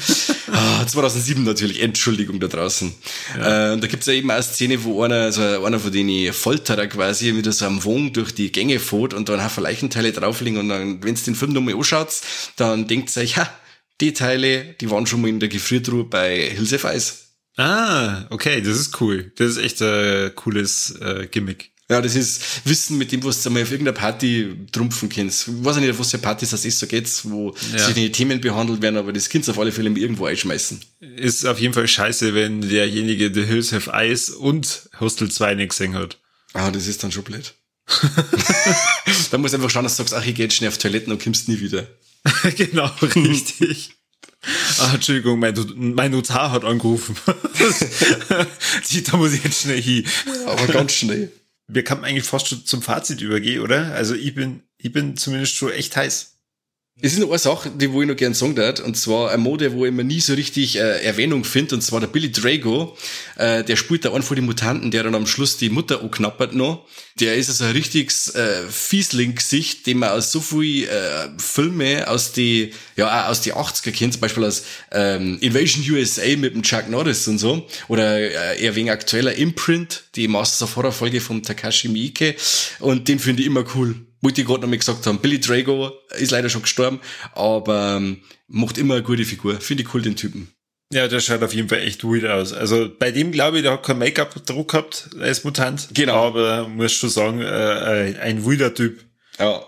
ah, 0.53 0.87
2007 0.87 1.45
natürlich, 1.45 1.83
Entschuldigung 1.83 2.41
da 2.41 2.47
draußen. 2.47 2.95
Ja. 3.37 3.75
Äh, 3.75 3.79
da 3.79 3.87
gibt's 3.87 4.07
ja 4.07 4.15
eben 4.15 4.31
auch 4.31 4.37
eine 4.37 4.43
Szene, 4.43 4.83
wo 4.83 5.03
einer, 5.03 5.17
also 5.17 5.43
einer 5.43 5.79
von 5.79 5.93
denen 5.93 6.33
Folterer 6.33 6.87
quasi 6.87 7.33
mit 7.33 7.53
so 7.53 7.67
einem 7.67 7.85
Wogen 7.85 8.15
durch 8.15 8.35
die 8.35 8.51
Gänge 8.51 8.79
fährt 8.79 9.13
und 9.13 9.29
dann 9.29 9.45
Haufen 9.45 9.63
Leichenteile 9.63 10.13
drauflegen 10.13 10.59
und 10.59 10.71
dann, 10.71 11.05
wenn's 11.05 11.25
den 11.25 11.35
Film 11.35 11.53
nochmal 11.53 11.75
anschaut, 11.75 12.15
dann 12.57 12.87
denkt 12.87 13.15
ihr 13.15 13.25
euch, 13.25 13.37
ha, 13.37 13.51
die 14.01 14.13
Teile, 14.13 14.75
die 14.81 14.91
waren 14.91 15.07
schon 15.07 15.21
mal 15.21 15.29
in 15.29 15.41
der 15.41 15.49
Gefriertruhe 15.49 16.05
bei 16.05 16.51
Hills 16.51 16.73
of 16.73 16.85
Ice. 16.85 17.15
Ah, 17.57 18.27
okay, 18.31 18.61
das 18.61 18.79
ist 18.79 19.01
cool. 19.01 19.33
Das 19.37 19.51
ist 19.51 19.59
echt 19.59 19.81
ein 19.81 20.35
cooles 20.35 20.97
äh, 21.01 21.27
Gimmick. 21.31 21.71
Ja, 21.89 22.01
das 22.01 22.15
ist 22.15 22.63
Wissen, 22.65 22.97
mit 22.97 23.13
dem 23.13 23.23
was 23.25 23.43
du 23.43 23.51
mal 23.51 23.63
auf 23.63 23.71
irgendeiner 23.71 23.97
Party 23.97 24.57
trumpfen 24.73 25.11
kannst. 25.11 25.49
Ich 25.49 25.65
weiß 25.65 25.77
nicht, 25.77 25.99
was 25.99 26.11
für 26.11 26.19
Partys 26.19 26.51
das 26.51 26.65
ist, 26.65 26.79
so 26.79 26.87
geht's, 26.87 27.29
wo 27.29 27.55
ja. 27.73 27.79
sich 27.79 27.95
die 27.95 28.11
Themen 28.11 28.41
behandelt 28.41 28.81
werden, 28.81 28.97
aber 28.97 29.13
das 29.13 29.29
kannst 29.29 29.49
du 29.49 29.53
auf 29.53 29.59
alle 29.59 29.71
Fälle 29.71 29.91
irgendwo 29.91 30.25
einschmeißen. 30.25 30.81
Ist 31.01 31.45
auf 31.47 31.61
jeden 31.61 31.75
Fall 31.75 31.87
scheiße, 31.87 32.35
wenn 32.35 32.63
derjenige 32.63 33.31
The 33.33 33.45
Hills 33.45 33.73
Have 33.73 33.91
Ice 33.95 34.35
und 34.35 34.89
Hostel 34.99 35.31
2 35.31 35.57
nicht 35.57 35.71
gesehen 35.71 35.95
hat. 35.95 36.19
Ah, 36.55 36.71
das 36.71 36.87
ist 36.87 37.05
dann 37.05 37.13
schon 37.13 37.25
blöd. 37.25 37.53
dann 39.31 39.43
musst 39.43 39.53
du 39.53 39.59
einfach 39.59 39.69
schauen, 39.69 39.85
dass 39.85 39.97
du 39.97 40.03
sagst, 40.03 40.15
ach, 40.15 40.25
ich 40.25 40.35
geh 40.35 40.45
jetzt 40.45 40.55
schnell 40.55 40.71
auf 40.71 40.79
Toiletten 40.79 41.13
und 41.13 41.23
kommst 41.23 41.49
nie 41.49 41.61
wieder. 41.61 41.87
genau, 42.57 42.91
richtig. 43.03 43.97
Ach, 44.79 44.95
Entschuldigung, 44.95 45.39
mein, 45.39 45.55
mein 45.77 46.11
Notar 46.11 46.51
hat 46.51 46.65
angerufen. 46.65 47.17
da 47.27 49.17
muss 49.17 49.33
ich 49.33 49.45
jetzt 49.45 49.63
schnell 49.63 49.81
hin. 49.81 50.07
Aber 50.47 50.67
ganz 50.67 50.93
schnell 50.93 51.33
wir 51.67 51.85
kann 51.85 52.05
eigentlich 52.05 52.25
fast 52.25 52.49
schon 52.49 52.65
zum 52.65 52.83
Fazit 52.83 53.21
übergehen, 53.21 53.63
oder? 53.63 53.93
Also 53.95 54.15
ich 54.15 54.35
bin, 54.35 54.63
ich 54.77 54.93
bin 54.93 55.17
zumindest 55.17 55.55
schon 55.55 55.73
echt 55.73 55.97
heiß. 55.97 56.34
Es 57.01 57.13
ist 57.13 57.19
noch 57.19 57.31
eine 57.31 57.39
Sache, 57.39 57.73
die 57.75 57.91
wo 57.91 58.03
ich 58.03 58.09
noch 58.09 58.15
gern 58.15 58.35
sagen 58.35 58.55
darf, 58.55 58.79
und 58.79 58.97
zwar 58.97 59.31
eine 59.31 59.43
Mode, 59.43 59.73
wo 59.73 59.85
ich 59.85 59.91
mir 59.91 60.05
nie 60.05 60.21
so 60.21 60.33
richtig 60.35 60.77
äh, 60.77 61.03
Erwähnung 61.03 61.43
finde, 61.43 61.75
und 61.75 61.81
zwar 61.81 61.99
der 61.99 62.07
Billy 62.07 62.31
Drago, 62.31 62.97
äh, 63.37 63.65
der 63.65 63.75
spielt 63.75 64.05
da 64.05 64.13
einen 64.13 64.23
von 64.23 64.37
den 64.37 64.45
Mutanten, 64.45 64.93
der 64.93 65.03
dann 65.03 65.17
am 65.17 65.27
Schluss 65.27 65.57
die 65.57 65.71
Mutter 65.71 66.01
anknappert 66.03 66.55
noch. 66.55 66.87
Der 67.19 67.35
ist 67.35 67.49
also 67.49 67.65
ein 67.65 67.73
richtiges 67.73 68.33
äh, 68.37 68.63
Fiesling-Gesicht, 68.69 69.89
den 69.89 69.99
man 69.99 70.11
aus 70.11 70.31
so 70.31 70.41
viel 70.41 70.85
äh, 70.85 71.31
Filme 71.37 72.07
aus 72.07 72.31
die, 72.31 72.73
ja, 72.95 73.29
aus 73.29 73.41
die 73.41 73.55
80er 73.55 73.91
kennt, 73.91 74.13
zum 74.13 74.21
Beispiel 74.21 74.45
aus 74.45 74.63
ähm, 74.93 75.39
Invasion 75.41 75.85
USA 75.97 76.37
mit 76.37 76.55
dem 76.55 76.63
Chuck 76.63 76.89
Norris 76.89 77.27
und 77.27 77.39
so, 77.39 77.67
oder 77.89 78.19
äh, 78.19 78.63
eher 78.63 78.77
wegen 78.77 78.91
aktueller 78.91 79.35
Imprint, 79.35 80.05
die 80.15 80.29
Masters 80.29 80.63
of 80.63 80.77
Horror 80.77 80.93
Folge 80.93 81.21
vom 81.21 81.43
Takashi 81.43 81.89
Miike, 81.89 82.37
und 82.79 83.09
den 83.09 83.19
finde 83.19 83.43
ich 83.43 83.49
immer 83.49 83.65
cool 83.75 83.97
wollte 84.25 84.41
ich 84.41 84.47
gerade 84.47 84.63
noch 84.63 84.69
mal 84.69 84.79
gesagt 84.79 85.07
haben, 85.07 85.19
Billy 85.19 85.39
Drago 85.39 85.93
ist 86.19 86.33
leider 86.33 86.49
schon 86.49 86.63
gestorben, 86.63 87.01
aber 87.35 87.97
ähm, 87.99 88.23
macht 88.49 88.79
immer 88.79 88.95
eine 88.95 89.03
gute 89.03 89.25
Figur. 89.25 89.61
Finde 89.61 89.83
ich 89.83 89.95
cool, 89.95 90.03
den 90.03 90.17
Typen. 90.17 90.49
Ja, 90.93 91.09
der 91.09 91.21
schaut 91.21 91.43
auf 91.43 91.55
jeden 91.55 91.69
Fall 91.69 91.81
echt 91.81 92.05
weird 92.05 92.25
aus. 92.25 92.53
Also 92.53 92.89
bei 92.99 93.11
dem 93.11 93.33
glaube 93.33 93.59
ich, 93.59 93.63
der 93.63 93.73
hat 93.73 93.83
kein 93.83 93.99
Make-up-Druck 93.99 94.71
gehabt 94.71 95.11
als 95.21 95.45
Mutant. 95.45 95.89
Genau. 95.93 96.15
Aber 96.15 96.69
muss 96.69 96.93
schon 96.93 97.11
sagen, 97.11 97.41
äh, 97.41 98.15
ein 98.21 98.45
weirder 98.47 98.75
Typ. 98.75 99.05
Ja. 99.39 99.63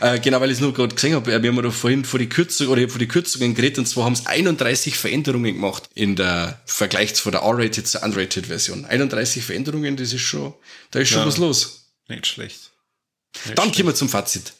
Äh, 0.00 0.18
genau, 0.20 0.40
weil 0.40 0.50
ich 0.50 0.56
es 0.56 0.60
nur 0.62 0.72
gerade 0.72 0.94
gesehen 0.94 1.14
habe, 1.14 1.42
wir 1.42 1.50
haben 1.50 1.62
da 1.62 1.70
vorhin 1.70 2.04
vor 2.04 2.18
die 2.18 2.28
Kürzung 2.28 2.68
oder 2.68 2.80
ich 2.80 2.90
vor 2.90 2.98
die 2.98 3.08
Kürzungen 3.08 3.54
geredet 3.54 3.78
und 3.78 3.86
zwar 3.86 4.04
haben 4.04 4.14
es 4.14 4.26
31 4.26 4.96
Veränderungen 4.96 5.54
gemacht 5.54 5.90
in 5.94 6.16
der 6.16 6.60
Vergleich 6.64 7.14
von 7.14 7.32
der 7.32 7.42
R-rated 7.42 7.86
zur 7.86 8.02
unrated 8.02 8.46
Version. 8.46 8.84
31 8.84 9.44
Veränderungen, 9.44 9.96
das 9.96 10.12
ist 10.12 10.22
schon, 10.22 10.54
da 10.90 11.00
ist 11.00 11.10
schon 11.10 11.20
ja, 11.20 11.26
was 11.26 11.36
los. 11.36 11.92
Nicht 12.08 12.26
schlecht. 12.26 12.72
Dann 13.54 13.72
kommen 13.72 13.88
wir 13.88 13.94
zum 13.94 14.08
Fazit. 14.08 14.54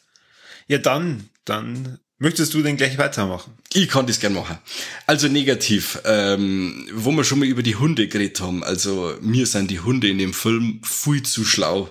Ja, 0.68 0.78
dann, 0.78 1.28
dann 1.44 1.98
möchtest 2.18 2.54
du 2.54 2.62
denn 2.62 2.76
gleich 2.76 2.98
weitermachen? 2.98 3.52
Ich 3.72 3.88
kann 3.88 4.06
das 4.06 4.20
gern 4.20 4.34
machen. 4.34 4.58
Also 5.06 5.28
negativ, 5.28 5.98
ähm, 6.04 6.88
wo 6.92 7.12
wir 7.12 7.24
schon 7.24 7.38
mal 7.38 7.48
über 7.48 7.62
die 7.62 7.76
Hunde 7.76 8.08
geredet 8.08 8.40
haben. 8.40 8.64
Also 8.64 9.16
mir 9.20 9.46
sind 9.46 9.70
die 9.70 9.80
Hunde 9.80 10.08
in 10.08 10.18
dem 10.18 10.34
Film 10.34 10.80
viel 10.84 11.22
zu 11.22 11.44
schlau. 11.44 11.90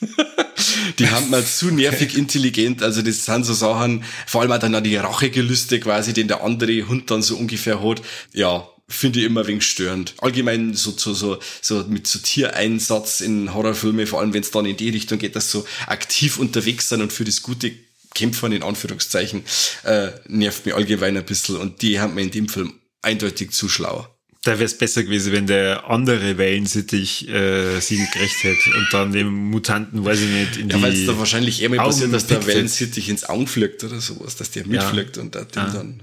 die 0.98 1.08
haben 1.08 1.30
mal 1.30 1.44
zu 1.44 1.70
nervig 1.70 2.16
intelligent. 2.16 2.82
Also 2.82 3.02
das 3.02 3.24
sind 3.24 3.44
so 3.44 3.54
Sachen, 3.54 4.04
vor 4.26 4.40
allem 4.40 4.52
auch 4.52 4.58
dann 4.58 4.82
die 4.82 4.96
Rachegelüste 4.96 5.78
quasi, 5.80 6.12
den 6.12 6.28
der 6.28 6.42
andere 6.42 6.88
Hund 6.88 7.10
dann 7.10 7.22
so 7.22 7.36
ungefähr 7.36 7.82
hat. 7.82 8.02
Ja, 8.32 8.66
finde 8.90 9.20
ich 9.20 9.26
immer 9.26 9.46
wenig 9.46 9.64
störend. 9.64 10.14
Allgemein 10.18 10.74
so, 10.74 10.90
so, 10.96 11.14
so, 11.14 11.38
so 11.62 11.84
mit 11.88 12.06
so 12.06 12.18
Tiereinsatz 12.18 13.20
in 13.20 13.54
Horrorfilme, 13.54 14.06
vor 14.06 14.20
allem 14.20 14.34
wenn 14.34 14.42
es 14.42 14.50
dann 14.50 14.66
in 14.66 14.76
die 14.76 14.90
Richtung 14.90 15.18
geht, 15.18 15.36
dass 15.36 15.50
so 15.50 15.64
aktiv 15.86 16.38
unterwegs 16.38 16.88
sind 16.88 17.00
und 17.00 17.12
für 17.12 17.24
das 17.24 17.42
gute 17.42 17.72
Kämpfern 18.14 18.52
in 18.52 18.62
Anführungszeichen, 18.62 19.44
äh, 19.84 20.10
nervt 20.26 20.66
mich 20.66 20.74
allgemein 20.74 21.16
ein 21.16 21.24
bisschen 21.24 21.56
und 21.56 21.82
die 21.82 22.00
haben 22.00 22.14
mir 22.14 22.22
in 22.22 22.30
dem 22.30 22.48
Film 22.48 22.74
eindeutig 23.02 23.52
zu 23.52 23.68
schlau. 23.68 24.06
Da 24.42 24.52
wäre 24.52 24.64
es 24.64 24.76
besser 24.76 25.04
gewesen, 25.04 25.32
wenn 25.32 25.46
der 25.46 25.88
andere 25.90 26.38
Wellensittich 26.38 27.28
äh, 27.28 27.78
sie 27.80 27.98
gerecht 28.12 28.42
hätte 28.42 28.70
und 28.74 28.88
dann 28.90 29.12
dem 29.12 29.50
Mutanten, 29.50 30.02
weiß 30.04 30.20
ich 30.20 30.28
nicht, 30.28 30.56
in 30.56 30.70
ja, 30.70 30.76
die 30.76 30.82
Ja, 30.82 30.82
weil 30.82 30.92
es 30.94 31.06
da 31.06 31.18
wahrscheinlich 31.18 31.62
eher 31.62 31.68
mal 31.68 31.76
passiert, 31.76 32.12
dass 32.12 32.26
der 32.26 32.46
Wellensittich 32.46 33.10
ins 33.10 33.24
Auge 33.24 33.46
fliegt 33.46 33.84
oder 33.84 34.00
sowas, 34.00 34.36
dass 34.36 34.50
der 34.50 34.66
mitfliegt 34.66 35.16
ja. 35.16 35.22
und 35.22 35.34
der 35.34 35.46
ah. 35.56 35.70
dann... 35.70 36.02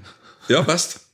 Ja, 0.49 0.61
passt. 0.61 1.06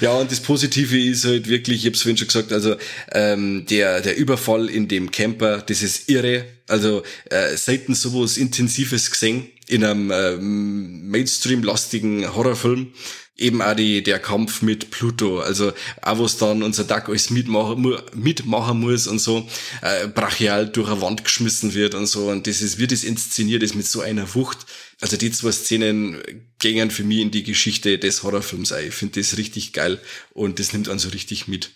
Ja, 0.00 0.12
und 0.12 0.30
das 0.30 0.40
Positive 0.40 0.98
ist 0.98 1.24
halt 1.24 1.48
wirklich, 1.48 1.84
ich 1.84 1.86
hab's 1.86 2.02
vorhin 2.02 2.16
schon 2.16 2.28
gesagt, 2.28 2.52
also 2.52 2.76
ähm, 3.12 3.66
der, 3.66 4.00
der 4.00 4.16
Überfall 4.16 4.68
in 4.68 4.88
dem 4.88 5.10
Camper, 5.10 5.62
das 5.62 5.82
ist 5.82 6.08
irre. 6.08 6.44
Also 6.68 7.02
äh, 7.30 7.56
selten 7.56 7.94
sowas 7.94 8.36
Intensives 8.36 9.10
gesehen 9.10 9.48
in 9.68 9.84
einem 9.84 10.10
äh, 10.10 10.36
Mainstream-lastigen 10.36 12.34
Horrorfilm. 12.34 12.92
Eben 13.38 13.60
auch 13.60 13.74
die, 13.74 14.02
der 14.02 14.18
Kampf 14.18 14.62
mit 14.62 14.90
Pluto, 14.90 15.40
also 15.40 15.74
auch 16.00 16.18
was 16.18 16.38
dann 16.38 16.62
unser 16.62 16.84
Duck 16.84 17.10
alles 17.10 17.28
mitmachen, 17.28 17.94
mitmachen 18.14 18.80
muss 18.80 19.06
und 19.06 19.18
so, 19.18 19.46
äh, 19.82 20.08
brachial 20.08 20.66
durch 20.66 20.88
eine 20.88 21.02
Wand 21.02 21.22
geschmissen 21.22 21.74
wird 21.74 21.94
und 21.94 22.06
so. 22.06 22.30
Und 22.30 22.46
das 22.46 22.62
ist, 22.62 22.78
wie 22.78 22.86
das 22.86 23.04
inszeniert 23.04 23.62
ist 23.62 23.74
mit 23.74 23.86
so 23.86 24.00
einer 24.00 24.34
Wucht 24.34 24.64
also 25.00 25.16
die 25.16 25.30
zwei 25.30 25.52
Szenen 25.52 26.22
gingen 26.58 26.90
für 26.90 27.04
mich 27.04 27.20
in 27.20 27.30
die 27.30 27.42
Geschichte 27.42 27.98
des 27.98 28.22
Horrorfilms 28.22 28.72
ein. 28.72 28.88
Ich 28.88 28.94
finde 28.94 29.20
das 29.20 29.36
richtig 29.36 29.72
geil 29.72 30.00
und 30.32 30.58
das 30.58 30.72
nimmt 30.72 30.88
einen 30.88 30.98
so 30.98 31.10
richtig 31.10 31.48
mit. 31.48 31.70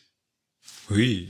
Hui. 0.88 1.28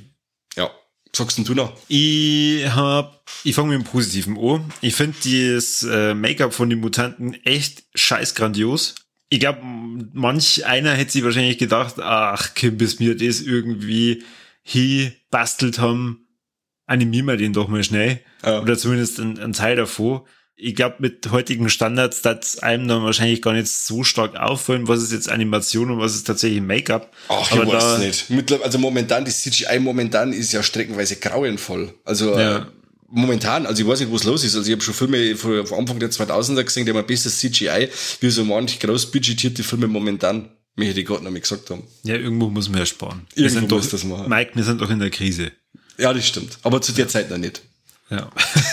Ja. 0.57 0.71
Sagst 1.15 1.39
denn 1.39 1.45
du 1.45 1.55
noch? 1.55 1.77
Ich 1.89 2.65
hab, 2.69 3.25
ich 3.43 3.55
fange 3.55 3.77
mit 3.77 3.87
dem 3.87 3.91
Positiven 3.91 4.39
an. 4.39 4.73
Ich 4.81 4.95
finde 4.95 5.17
das 5.55 5.83
äh, 5.83 6.15
Make-up 6.15 6.55
von 6.55 6.71
den 6.71 6.79
Mutanten 6.79 7.35
echt 7.45 7.83
scheiß 7.95 8.37
grandios. 8.37 8.95
Ich 9.29 9.41
glaube, 9.41 9.61
manch 9.63 10.67
einer 10.67 10.93
hätte 10.93 11.13
sich 11.13 11.25
wahrscheinlich 11.25 11.59
gedacht, 11.59 11.99
ach, 11.99 12.55
Kim, 12.55 12.77
bis 12.77 13.01
mir 13.01 13.17
das 13.17 13.41
irgendwie 13.41 14.25
hier 14.63 15.13
bastelt 15.31 15.79
haben, 15.79 16.29
animieren 16.87 17.27
wir 17.27 17.37
den 17.37 17.53
doch 17.53 17.69
mal 17.69 17.83
schnell. 17.83 18.21
Ja. 18.45 18.61
Oder 18.61 18.79
zumindest 18.79 19.19
ein, 19.19 19.39
ein 19.39 19.53
Teil 19.53 19.77
davon. 19.77 20.23
Ich 20.57 20.75
glaube, 20.75 20.97
mit 20.99 21.31
heutigen 21.31 21.71
Standards, 21.71 22.21
das 22.21 22.59
einem 22.59 22.87
dann 22.87 23.03
wahrscheinlich 23.03 23.41
gar 23.41 23.55
nicht 23.55 23.69
so 23.69 24.05
stark 24.05 24.37
auffallen, 24.37 24.89
was 24.89 25.03
ist 25.03 25.13
jetzt 25.13 25.31
Animation 25.31 25.91
und 25.91 26.01
was 26.01 26.15
ist 26.15 26.27
tatsächlich 26.27 26.61
Make-up. 26.61 27.11
Ach, 27.29 27.51
ich 27.51 27.67
weiß 27.67 27.99
nicht. 28.29 28.63
Also 28.63 28.79
momentan, 28.79 29.25
die 29.25 29.31
CGI 29.31 29.79
momentan 29.81 30.35
ist 30.35 30.53
ja 30.53 30.63
streckenweise 30.63 31.17
grauenvoll. 31.17 31.95
Also 32.05 32.39
ja. 32.39 32.59
äh, 32.59 32.67
momentan, 33.11 33.67
also 33.67 33.83
ich 33.83 33.89
weiß 33.89 34.01
nicht, 34.01 34.13
was 34.13 34.25
los 34.25 34.45
ist. 34.45 34.55
Also 34.55 34.69
ich 34.69 34.73
habe 34.73 34.83
schon 34.83 34.95
Filme 34.95 35.37
von, 35.37 35.79
Anfang 35.79 35.99
der 35.99 36.11
2000er 36.11 36.65
gesehen, 36.65 36.85
die 36.85 36.93
haben 36.93 36.99
ein 36.99 37.07
besseres 37.07 37.39
CGI, 37.39 37.89
wie 38.21 38.31
so 38.31 38.45
manche 38.45 38.79
großbudgetierte 38.79 39.63
Filme 39.63 39.87
momentan. 39.87 40.51
Mir 40.77 40.89
hätte 40.89 41.01
ich 41.01 41.07
gerade 41.07 41.25
noch 41.25 41.31
mal 41.31 41.41
gesagt 41.41 41.69
haben. 41.71 41.83
Ja, 42.05 42.15
irgendwo 42.15 42.49
muss 42.49 42.69
man 42.69 42.79
ja 42.79 42.87
sparen. 42.87 43.27
Irgendwo 43.35 43.43
wir 43.43 43.51
sind 43.51 43.73
doch, 43.73 43.87
das 43.87 44.05
machen. 44.05 44.29
Mike, 44.29 44.53
wir 44.55 44.65
sind 44.65 44.81
doch 44.81 44.91
in 44.91 44.99
der 44.99 45.11
Krise. 45.11 45.53
Ja, 45.99 46.15
das 46.15 46.27
stimmt. 46.27 46.59
Aber 46.63 46.81
zu 46.81 46.93
der 46.93 47.09
Zeit 47.09 47.31
noch 47.31 47.39
nicht. 47.39 47.63
Ja. 48.11 48.29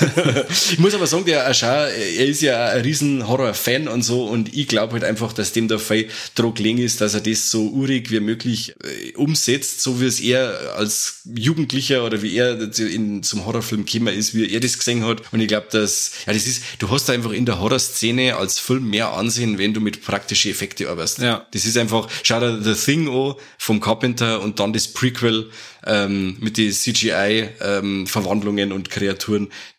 ich 0.50 0.80
muss 0.80 0.96
aber 0.96 1.06
sagen, 1.06 1.26
der 1.26 1.48
Aschar, 1.48 1.90
er 1.90 2.26
ist 2.26 2.42
ja 2.42 2.70
ein 2.70 2.82
riesen 2.82 3.28
Horror-Fan 3.28 3.88
und 3.88 4.02
so 4.02 4.24
und 4.24 4.56
ich 4.56 4.68
glaube 4.68 4.94
halt 4.94 5.04
einfach, 5.04 5.32
dass 5.32 5.52
dem 5.52 5.68
der 5.68 5.78
Fall 5.78 6.06
Druck 6.34 6.56
gelegen 6.56 6.80
ist, 6.80 7.02
dass 7.02 7.14
er 7.14 7.22
das 7.22 7.52
so 7.52 7.70
urig 7.70 8.10
wie 8.10 8.20
möglich 8.20 8.74
äh, 8.84 9.14
umsetzt, 9.14 9.84
so 9.84 10.02
wie 10.02 10.06
es 10.06 10.20
er 10.20 10.74
als 10.76 11.22
Jugendlicher 11.26 12.04
oder 12.04 12.24
wie 12.24 12.36
er 12.36 12.60
in, 12.80 13.22
zum 13.22 13.46
Horrorfilm 13.46 13.86
gekommen 13.86 14.16
ist, 14.16 14.34
wie 14.34 14.52
er 14.52 14.60
das 14.60 14.78
gesehen 14.78 15.06
hat. 15.06 15.22
Und 15.32 15.40
ich 15.40 15.48
glaube, 15.48 15.68
dass, 15.70 16.14
ja, 16.26 16.34
das 16.34 16.48
ist, 16.48 16.64
du 16.80 16.90
hast 16.90 17.10
einfach 17.12 17.32
in 17.32 17.46
der 17.46 17.60
Horrorszene 17.60 18.36
als 18.36 18.58
Film 18.58 18.90
mehr 18.90 19.14
Ansehen, 19.14 19.60
wenn 19.60 19.74
du 19.74 19.82
mit 19.82 20.04
praktischen 20.04 20.50
Effekten 20.50 20.88
arbeitest. 20.88 21.20
Ja. 21.20 21.46
Das 21.52 21.66
ist 21.66 21.78
einfach, 21.78 22.08
schau 22.24 22.40
dir 22.40 22.64
The 22.64 22.74
Thing 22.74 23.08
an 23.08 23.36
vom 23.60 23.80
Carpenter 23.80 24.42
und 24.42 24.60
dann 24.60 24.74
das 24.74 24.88
Prequel 24.88 25.52
ähm, 25.88 26.38
mit 26.40 26.58
den 26.58 26.72
CGI-Verwandlungen 26.72 28.72
ähm, 28.72 28.76
und 28.76 28.90
Kreaturen, 28.90 29.27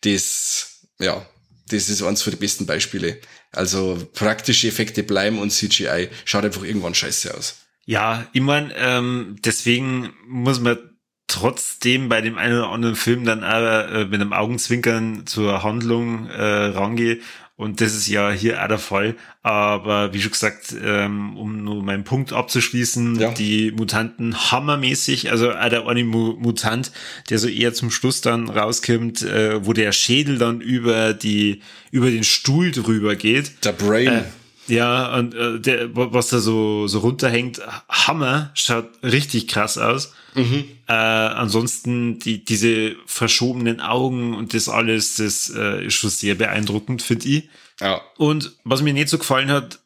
das, 0.01 0.87
ja, 0.99 1.25
das 1.67 1.89
ist 1.89 2.01
eins 2.01 2.21
für 2.21 2.31
die 2.31 2.37
besten 2.37 2.65
Beispiele. 2.65 3.19
Also 3.51 4.07
praktische 4.13 4.67
Effekte 4.67 5.03
bleiben 5.03 5.39
und 5.39 5.51
CGI 5.51 6.09
schaut 6.25 6.45
einfach 6.45 6.63
irgendwann 6.63 6.95
scheiße 6.95 7.35
aus. 7.35 7.65
Ja, 7.85 8.27
ich 8.33 8.41
mein, 8.41 8.71
ähm, 8.75 9.37
deswegen 9.43 10.13
muss 10.27 10.59
man 10.59 10.77
trotzdem 11.25 12.09
bei 12.09 12.21
dem 12.21 12.37
einen 12.37 12.57
oder 12.57 12.69
anderen 12.69 12.95
Film 12.95 13.23
dann 13.25 13.43
aber 13.43 13.89
äh, 13.89 14.05
mit 14.05 14.21
einem 14.21 14.33
Augenzwinkern 14.33 15.25
zur 15.25 15.63
Handlung 15.63 16.27
äh, 16.27 16.41
rangehen 16.41 17.21
und 17.59 17.81
das 17.81 17.93
ist 17.93 18.07
ja 18.07 18.31
hier 18.31 18.63
auch 18.63 18.69
der 18.69 18.79
Fall. 18.79 19.15
Aber 19.43 20.13
wie 20.13 20.21
schon 20.21 20.31
gesagt, 20.31 20.73
ähm, 20.81 21.35
um 21.35 21.61
nur 21.65 21.83
meinen 21.83 22.05
Punkt 22.05 22.31
abzuschließen, 22.31 23.19
ja. 23.19 23.31
die 23.33 23.71
Mutanten 23.71 24.49
hammermäßig, 24.49 25.29
also 25.29 25.51
auch 25.51 25.67
der 25.67 25.85
eine 25.85 26.05
Mutant, 26.05 26.93
der 27.29 27.37
so 27.37 27.49
eher 27.49 27.73
zum 27.73 27.91
Schluss 27.91 28.21
dann 28.21 28.47
rauskommt, 28.47 29.23
äh, 29.23 29.65
wo 29.65 29.73
der 29.73 29.91
Schädel 29.91 30.37
dann 30.37 30.61
über 30.61 31.13
die, 31.13 31.61
über 31.91 32.09
den 32.09 32.23
Stuhl 32.23 32.71
drüber 32.71 33.17
geht. 33.17 33.65
Der 33.65 33.73
Brain. 33.73 34.07
Äh, 34.07 34.23
ja, 34.69 35.15
und 35.15 35.33
äh, 35.35 35.59
der, 35.59 35.95
was 35.95 36.29
da 36.29 36.39
so, 36.39 36.87
so 36.87 36.99
runterhängt, 36.99 37.61
Hammer, 37.89 38.51
schaut 38.53 38.89
richtig 39.03 39.47
krass 39.47 39.77
aus. 39.77 40.13
Mhm. 40.35 40.65
Äh, 40.87 40.93
ansonsten 40.93 42.19
die, 42.19 42.43
diese 42.43 42.95
verschobenen 43.05 43.81
Augen 43.81 44.35
und 44.35 44.53
das 44.53 44.69
alles, 44.69 45.15
das 45.15 45.51
äh, 45.55 45.85
ist 45.85 45.95
schon 45.95 46.09
sehr 46.09 46.35
beeindruckend, 46.35 47.01
finde 47.01 47.27
ich. 47.27 47.49
Ja. 47.79 48.01
Und 48.17 48.55
was 48.63 48.81
mir 48.81 48.93
nicht 48.93 49.09
so 49.09 49.17
gefallen 49.17 49.49
hat, 49.49 49.79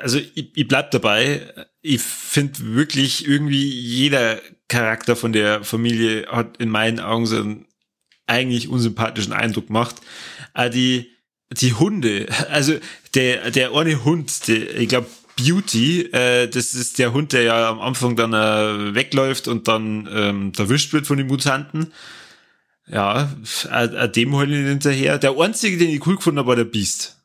also 0.00 0.18
ich, 0.18 0.56
ich 0.56 0.68
bleib 0.68 0.90
dabei, 0.90 1.52
ich 1.80 2.00
finde 2.00 2.74
wirklich 2.74 3.26
irgendwie 3.26 3.68
jeder 3.68 4.40
Charakter 4.68 5.16
von 5.16 5.32
der 5.32 5.64
Familie 5.64 6.26
hat 6.28 6.56
in 6.56 6.70
meinen 6.70 7.00
Augen 7.00 7.26
so 7.26 7.36
einen 7.36 7.66
eigentlich 8.26 8.68
unsympathischen 8.68 9.32
Eindruck 9.32 9.66
gemacht. 9.66 9.96
Aber 10.54 10.70
die, 10.70 11.10
die 11.50 11.74
Hunde, 11.74 12.26
also 12.50 12.74
der, 13.14 13.50
der 13.50 13.74
eine 13.74 14.04
Hund, 14.04 14.48
der, 14.48 14.76
ich 14.78 14.88
glaube, 14.88 15.08
Beauty, 15.36 16.02
äh, 16.12 16.48
das 16.48 16.74
ist 16.74 16.98
der 16.98 17.12
Hund, 17.12 17.32
der 17.32 17.42
ja 17.42 17.70
am 17.70 17.80
Anfang 17.80 18.16
dann 18.16 18.32
äh, 18.32 18.94
wegläuft 18.94 19.48
und 19.48 19.68
dann 19.68 20.08
ähm, 20.12 20.52
erwischt 20.56 20.92
wird 20.92 21.06
von 21.06 21.18
den 21.18 21.26
Mutanten. 21.26 21.92
Ja, 22.86 23.32
äh, 23.70 23.84
äh, 23.84 24.10
dem 24.10 24.34
holen 24.34 24.50
ihn 24.50 24.66
hinterher. 24.66 25.18
Der 25.18 25.38
einzige, 25.38 25.78
den 25.78 25.90
ich 25.90 26.06
cool 26.06 26.16
gefunden 26.16 26.38
habe, 26.38 26.48
war 26.48 26.56
der 26.56 26.64
Beast. 26.64 27.18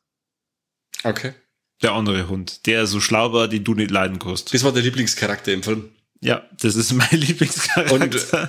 Okay. 1.04 1.34
Der 1.82 1.92
andere 1.92 2.28
Hund, 2.28 2.66
der 2.66 2.86
so 2.86 3.00
schlau 3.00 3.32
war, 3.32 3.48
den 3.48 3.64
du 3.64 3.74
nicht 3.74 3.90
leiden 3.90 4.18
kannst. 4.18 4.52
Das 4.52 4.64
war 4.64 4.72
der 4.72 4.82
Lieblingscharakter 4.82 5.52
im 5.52 5.62
Film. 5.62 5.90
Ja, 6.20 6.42
das 6.60 6.74
ist 6.74 6.92
mein 6.94 7.08
Lieblingscharakter. 7.10 7.94
Und, 7.94 8.14
äh, 8.14 8.46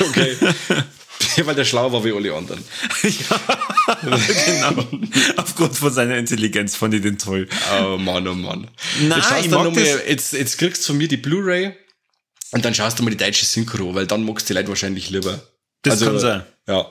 okay. 0.08 0.36
Weil 1.44 1.54
der 1.54 1.64
schlau 1.64 1.92
war 1.92 2.04
wie 2.04 2.12
alle 2.12 2.34
anderen. 2.34 2.62
ja, 3.02 3.40
genau. 4.44 4.88
Aufgrund 5.36 5.76
von 5.76 5.92
seiner 5.92 6.16
Intelligenz 6.16 6.76
fand 6.76 6.94
ich 6.94 7.02
den 7.02 7.18
toll. 7.18 7.48
Oh 7.82 7.96
Mann, 7.96 8.26
oh 8.28 8.34
Mann. 8.34 8.68
Nein, 9.00 9.18
jetzt, 9.18 9.28
schaust 9.28 9.52
dann 9.52 9.74
mal, 9.74 10.02
jetzt, 10.08 10.32
jetzt 10.32 10.58
kriegst 10.58 10.82
du 10.82 10.88
von 10.88 10.98
mir 10.98 11.08
die 11.08 11.16
Blu-ray 11.16 11.74
und 12.52 12.64
dann 12.64 12.74
schaust 12.74 12.98
du 12.98 13.02
mal 13.02 13.10
die 13.10 13.16
deutsche 13.16 13.44
Synchro, 13.44 13.94
weil 13.94 14.06
dann 14.06 14.24
magst 14.24 14.48
du 14.48 14.54
die 14.54 14.58
Leute 14.58 14.68
wahrscheinlich 14.68 15.10
lieber. 15.10 15.40
Das 15.82 15.94
also, 15.94 16.06
kann 16.06 16.18
sein. 16.18 16.42
Ja. 16.68 16.86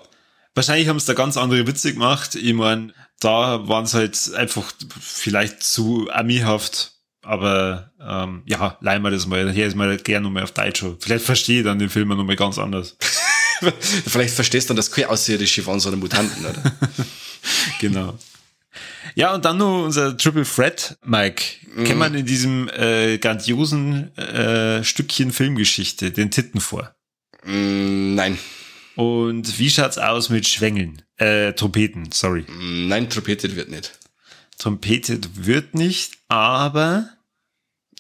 Wahrscheinlich 0.54 0.88
haben 0.88 0.98
es 0.98 1.06
da 1.06 1.14
ganz 1.14 1.38
andere 1.38 1.66
Witze 1.66 1.94
gemacht. 1.94 2.36
Ich 2.36 2.54
meine, 2.54 2.94
da 3.20 3.68
waren 3.68 3.86
es 3.86 3.94
halt 3.94 4.34
einfach 4.36 4.74
vielleicht 5.00 5.64
zu 5.64 6.10
amihaft. 6.12 6.94
Aber 7.24 7.92
ähm, 8.02 8.42
ja, 8.48 8.78
leih 8.82 9.00
mal 9.00 9.12
das 9.12 9.28
mal. 9.28 9.52
Hier 9.52 9.68
ist 9.68 9.76
mal 9.76 9.96
gerne 9.98 10.24
nochmal 10.24 10.44
auf 10.44 10.52
Deutsch. 10.52 10.84
Vielleicht 11.00 11.24
verstehe 11.24 11.60
ich 11.60 11.66
dann 11.66 11.78
den 11.78 11.90
Film 11.90 12.10
nochmal 12.10 12.36
ganz 12.36 12.58
anders. 12.58 12.98
Vielleicht 14.08 14.34
verstehst 14.34 14.70
du 14.70 14.74
dann, 14.74 14.78
dass 14.78 14.92
keine 14.92 15.10
Außerirdische 15.10 15.66
waren, 15.66 15.80
sondern 15.80 16.00
Mutanten, 16.00 16.46
oder? 16.46 16.64
genau. 17.80 18.18
Ja, 19.16 19.34
und 19.34 19.46
dann 19.46 19.58
nur 19.58 19.84
unser 19.86 20.18
Triple 20.18 20.46
Threat, 20.46 20.98
Mike. 21.04 21.44
Mhm. 21.76 21.84
Kennt 21.84 22.00
man 22.00 22.16
in 22.16 22.26
diesem 22.26 22.70
äh, 22.70 23.18
grandiosen 23.18 24.16
äh, 24.18 24.84
Stückchen 24.84 25.32
Filmgeschichte 25.32 26.12
den 26.12 26.32
Titten 26.32 26.62
vor? 26.62 26.96
Mm, 27.44 28.16
nein. 28.16 28.38
Und 28.96 29.60
wie 29.60 29.70
schaut's 29.70 29.98
aus 29.98 30.30
mit 30.30 30.48
Schwängeln? 30.48 31.02
Äh, 31.18 31.54
Trompeten, 31.54 32.12
sorry. 32.12 32.46
Mm, 32.48 32.88
nein, 32.88 33.10
trompetet 33.10 33.56
wird 33.56 33.70
nicht. 33.70 33.98
Trompetet 34.58 35.46
wird 35.46 35.74
nicht, 35.74 36.14
aber, 36.28 37.10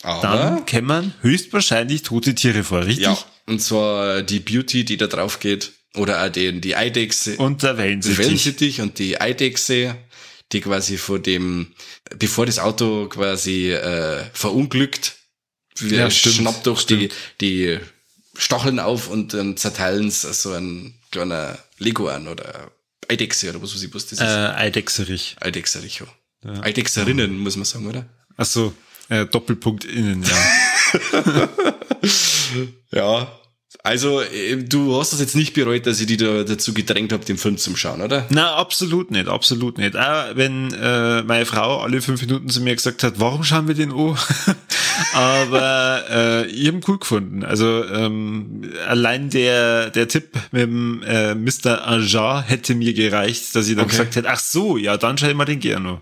aber 0.03 0.21
dann 0.21 0.65
kennt 0.65 0.87
man 0.87 1.13
höchstwahrscheinlich 1.21 2.03
tote 2.03 2.35
Tiere 2.35 2.63
vor, 2.63 2.85
richtig? 2.85 3.05
Ja, 3.05 3.17
und 3.51 3.59
zwar 3.59 4.21
die 4.21 4.39
Beauty, 4.39 4.85
die 4.85 4.95
da 4.95 5.07
drauf 5.07 5.41
geht. 5.41 5.73
Oder 5.95 6.23
auch 6.23 6.29
den, 6.29 6.61
die 6.61 6.77
Eidechse. 6.77 7.35
Und 7.35 7.63
der 7.63 7.77
Wellensittich. 7.77 8.17
Wellensittich 8.17 8.79
und 8.79 8.97
die 8.97 9.19
Eidechse, 9.19 9.97
die 10.53 10.61
quasi 10.61 10.97
vor 10.97 11.19
dem, 11.19 11.73
bevor 12.17 12.45
das 12.45 12.59
Auto 12.59 13.07
quasi 13.09 13.73
äh, 13.73 14.23
verunglückt, 14.31 15.17
ja, 15.81 16.09
schnappt 16.09 16.65
durch 16.65 16.85
die, 16.85 17.09
die 17.41 17.77
Stacheln 18.37 18.79
auf 18.79 19.09
und 19.09 19.33
dann 19.33 19.57
zerteilen 19.57 20.07
es 20.07 20.21
so 20.21 20.53
ein 20.53 20.93
kleiner 21.11 21.59
Lego 21.77 22.07
an 22.07 22.29
oder 22.29 22.71
Eidechse 23.09 23.49
oder 23.49 23.61
was 23.61 23.75
weiß 23.75 23.83
ich, 23.83 23.93
was 23.93 24.05
das 24.05 24.19
ist. 24.19 24.21
Äh, 24.21 24.55
Eidechserich. 24.55 25.35
Eidechserich, 25.41 25.99
ja. 25.99 26.07
ja. 26.53 26.63
Eidechserinnen, 26.63 27.37
muss 27.37 27.57
man 27.57 27.65
sagen, 27.65 27.87
oder? 27.87 28.05
Ach 28.37 28.45
so, 28.45 28.73
äh, 29.09 29.25
Doppelpunkt 29.25 29.83
innen, 29.83 30.23
ja. 30.23 31.49
ja, 32.91 33.40
also, 33.83 34.21
äh, 34.21 34.57
du 34.57 34.99
hast 34.99 35.13
das 35.13 35.19
jetzt 35.19 35.35
nicht 35.35 35.53
bereut, 35.53 35.87
dass 35.87 35.99
ich 35.99 36.07
dich 36.07 36.17
da 36.17 36.43
dazu 36.43 36.73
gedrängt 36.73 37.13
habe, 37.13 37.25
den 37.25 37.37
Film 37.37 37.57
zu 37.57 37.75
schauen, 37.75 38.01
oder? 38.01 38.25
Na, 38.29 38.55
absolut 38.55 39.11
nicht, 39.11 39.27
absolut 39.27 39.77
nicht. 39.77 39.95
Auch 39.95 40.35
wenn 40.35 40.73
äh, 40.73 41.23
meine 41.23 41.45
Frau 41.45 41.81
alle 41.81 42.01
fünf 42.01 42.21
Minuten 42.21 42.49
zu 42.49 42.61
mir 42.61 42.75
gesagt 42.75 43.03
hat, 43.03 43.19
warum 43.19 43.43
schauen 43.43 43.67
wir 43.67 43.75
den 43.75 43.91
an? 43.91 44.17
Aber 45.13 46.03
äh, 46.09 46.45
ich 46.47 46.67
habe 46.67 46.77
ihn 46.77 46.83
cool 46.87 46.99
gefunden. 46.99 47.43
Also 47.43 47.85
ähm, 47.85 48.71
allein 48.87 49.29
der 49.29 49.89
der 49.89 50.07
Tipp 50.07 50.29
mit 50.51 50.63
dem 50.63 51.03
äh, 51.03 51.35
Mr. 51.35 51.87
Ajar 51.87 52.43
hätte 52.43 52.75
mir 52.75 52.93
gereicht, 52.93 53.55
dass 53.55 53.67
ich 53.67 53.75
dann 53.75 53.85
okay. 53.85 53.91
gesagt 53.91 54.15
hätte, 54.15 54.29
ach 54.29 54.39
so, 54.39 54.77
ja, 54.77 54.97
dann 54.97 55.17
schau 55.17 55.27
ich 55.27 55.35
mal 55.35 55.45
den 55.45 55.59
gerne. 55.59 56.01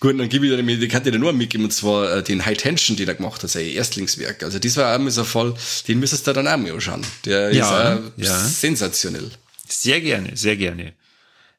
Gut, 0.00 0.18
dann 0.18 0.28
gebe 0.28 0.46
ich 0.46 0.56
dir, 0.56 0.62
die 0.62 0.88
kann 0.88 1.02
dir 1.02 1.18
nur 1.18 1.32
mitgeben, 1.32 1.64
und 1.64 1.72
zwar 1.72 2.16
äh, 2.16 2.22
den 2.22 2.44
High 2.44 2.56
Tension, 2.56 2.96
den 2.96 3.08
er 3.08 3.14
gemacht 3.14 3.42
hat, 3.42 3.50
sein 3.50 3.66
Erstlingswerk. 3.66 4.42
Also 4.42 4.58
das 4.58 4.76
war 4.76 4.98
auch 4.98 5.10
so 5.10 5.24
voll, 5.24 5.54
den 5.88 6.00
müsstest 6.00 6.26
du 6.26 6.32
dann 6.32 6.48
auch 6.48 6.56
mal 6.56 6.72
anschauen. 6.72 7.02
Der 7.24 7.52
ja, 7.52 7.94
ist 7.94 7.98
äh, 8.18 8.24
ja. 8.24 8.38
sensationell. 8.38 9.30
Sehr 9.68 10.00
gerne, 10.00 10.36
sehr 10.36 10.56
gerne. 10.56 10.94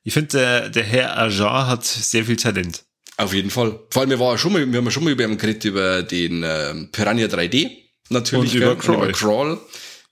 Ich 0.03 0.13
finde, 0.13 0.29
der, 0.29 0.69
der 0.69 0.83
Herr 0.83 1.17
Ajar 1.17 1.67
hat 1.67 1.85
sehr 1.85 2.25
viel 2.25 2.35
Talent. 2.35 2.83
Auf 3.21 3.35
jeden 3.35 3.51
Fall. 3.51 3.79
Vor 3.91 4.01
allem, 4.01 4.09
wir, 4.09 4.19
waren 4.19 4.37
schon 4.39 4.51
mal, 4.51 4.71
wir 4.71 4.77
haben 4.77 4.89
schon 4.89 5.03
mal 5.03 5.11
über 5.11 5.23
ihn 5.23 5.37
geredet, 5.37 5.63
über 5.65 6.01
den 6.01 6.41
äh, 6.41 6.73
Piranha 6.91 7.27
3D. 7.27 7.69
Natürlich. 8.09 8.53
Und 8.53 8.57
über 8.57 8.75
Crawl. 8.75 8.95
Über 8.95 9.11
Crawl. 9.11 9.59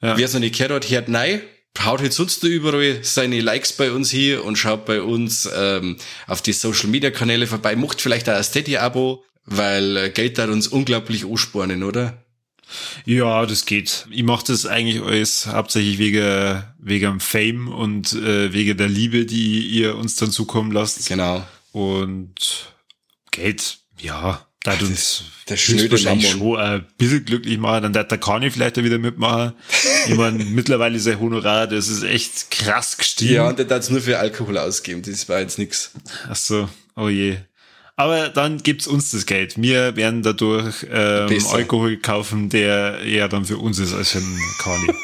Ja. 0.02 0.16
Wer 0.16 0.26
es 0.26 0.34
noch 0.34 0.40
nicht 0.40 0.56
gehört 0.56 0.72
hat, 0.72 0.92
hört 0.92 1.10
nein. 1.10 1.42
Haut 1.84 2.02
jetzt 2.02 2.18
sonst 2.18 2.44
überall 2.44 3.00
seine 3.02 3.40
Likes 3.42 3.74
bei 3.74 3.92
uns 3.92 4.12
hier 4.12 4.44
und 4.44 4.58
schaut 4.58 4.86
bei 4.86 5.02
uns 5.02 5.50
ähm, 5.56 5.96
auf 6.28 6.42
die 6.42 6.54
Social 6.54 6.90
Media 6.90 7.10
Kanäle 7.10 7.48
vorbei. 7.48 7.76
Macht 7.76 8.00
vielleicht 8.00 8.30
auch 8.30 8.36
ein 8.36 8.44
Steady-Abo, 8.44 9.24
weil 9.46 9.98
äh, 9.98 10.10
Geld 10.10 10.38
hat 10.38 10.50
uns 10.50 10.68
unglaublich 10.68 11.26
anspornen, 11.26 11.84
oder? 11.84 12.24
Ja, 13.06 13.46
das 13.46 13.66
geht. 13.66 14.06
Ich 14.12 14.24
mache 14.24 14.46
das 14.48 14.68
eigentlich 14.68 15.02
alles 15.02 15.48
hauptsächlich 15.48 15.98
wegen, 15.98 16.64
wegen 16.78 17.12
dem 17.12 17.20
Fame 17.20 17.70
und 17.70 18.14
äh, 18.14 18.54
wegen 18.54 18.78
der 18.78 18.90
Liebe, 18.90 19.26
die 19.26 19.66
ihr 19.68 19.96
uns 19.96 20.16
dann 20.16 20.30
zukommen 20.30 20.72
lasst. 20.72 21.08
Genau. 21.08 21.44
Und 21.72 22.74
Geld, 23.40 23.80
ja, 23.98 24.46
da 24.64 24.74
hat 24.74 24.82
uns 24.82 25.24
der 25.48 25.58
wahrscheinlich 25.58 26.30
schon 26.30 26.58
ein 26.58 26.86
bisschen 26.98 27.24
glücklich 27.24 27.58
machen. 27.58 27.84
Dann 27.84 27.94
der 27.94 28.18
Kani 28.18 28.52
vielleicht 28.52 28.78
auch 28.78 28.84
wieder 28.84 28.98
mitmachen. 28.98 29.54
Ich 30.08 30.16
meine, 30.16 30.44
mittlerweile 30.44 30.98
ist 30.98 31.06
sein 31.06 31.20
Honorar, 31.20 31.68
das 31.68 31.88
ist 31.88 32.04
echt 32.04 32.52
krass 32.52 32.98
gestiegen. 32.98 33.36
Ja, 33.36 33.48
und 33.48 33.58
der 33.58 33.68
hat 33.68 33.84
es 33.84 33.90
nur 33.90 34.02
für 34.02 34.20
Alkohol 34.20 34.58
ausgeben. 34.58 35.02
Das 35.02 35.30
war 35.30 35.40
jetzt 35.40 35.58
nix. 35.58 35.92
Ach 36.30 36.36
so, 36.36 36.70
oh 36.96 37.08
je. 37.08 37.38
Aber 37.96 38.30
dann 38.30 38.60
gibt's 38.60 38.88
uns 38.88 39.12
das 39.12 39.26
Geld. 39.26 39.62
Wir 39.62 39.96
werden 39.96 40.24
dadurch 40.24 40.86
ähm. 40.92 41.46
Alkohol 41.52 41.98
kaufen, 41.98 42.50
der 42.50 43.00
eher 43.00 43.28
dann 43.28 43.46
für 43.46 43.58
uns 43.58 43.80
ist 43.80 43.94
als 43.94 44.12
für 44.12 44.20
den 44.20 44.40
Kani. 44.60 44.94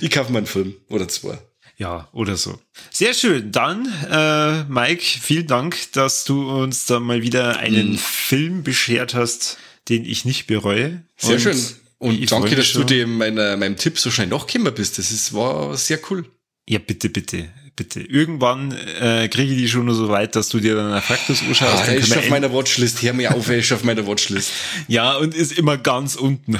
Ich 0.00 0.10
kaufe 0.10 0.32
mal 0.32 0.38
einen 0.38 0.46
Film 0.46 0.74
oder 0.88 1.06
zwei. 1.06 1.38
Ja, 1.78 2.08
oder 2.12 2.36
so. 2.36 2.58
Sehr 2.90 3.12
schön. 3.12 3.52
Dann, 3.52 3.86
äh, 4.10 4.64
Mike, 4.64 5.02
vielen 5.02 5.46
Dank, 5.46 5.92
dass 5.92 6.24
du 6.24 6.50
uns 6.50 6.86
da 6.86 7.00
mal 7.00 7.22
wieder 7.22 7.58
einen 7.58 7.92
Mhm. 7.92 7.98
Film 7.98 8.62
beschert 8.62 9.14
hast, 9.14 9.58
den 9.88 10.04
ich 10.04 10.24
nicht 10.24 10.46
bereue. 10.46 11.02
Sehr 11.18 11.34
Und 11.34 11.40
schön. 11.40 11.64
Und 11.98 12.30
danke, 12.32 12.56
dass 12.56 12.72
du 12.72 12.84
dem 12.84 13.16
meiner, 13.18 13.56
meinem 13.56 13.76
Tipp 13.76 13.98
so 13.98 14.10
schnell 14.10 14.26
nachgekommen 14.28 14.74
bist. 14.74 14.98
Das 14.98 15.10
ist, 15.10 15.32
war 15.34 15.76
sehr 15.76 15.98
cool. 16.10 16.24
Ja, 16.68 16.78
bitte, 16.78 17.08
bitte, 17.08 17.48
bitte. 17.76 18.00
Irgendwann 18.00 18.72
äh, 18.72 19.28
kriege 19.28 19.52
ich 19.52 19.58
die 19.58 19.68
schon 19.68 19.84
nur 19.84 19.94
so 19.94 20.08
weit, 20.08 20.34
dass 20.34 20.48
du 20.48 20.58
dir 20.58 20.74
dann 20.74 20.92
einen 20.92 21.02
Faktus 21.02 21.42
anschaust. 21.42 21.88
Ah, 21.88 21.92
ist 21.92 22.16
auf 22.16 22.28
meiner 22.30 22.52
Watchlist. 22.52 23.02
Hör 23.02 23.12
mir 23.12 23.34
auf, 23.34 23.48
ist 23.50 23.72
auf 23.72 23.84
meiner 23.84 24.06
Watchlist. 24.06 24.50
ja, 24.88 25.14
und 25.16 25.34
ist 25.34 25.52
immer 25.52 25.76
ganz 25.76 26.16
unten. 26.16 26.58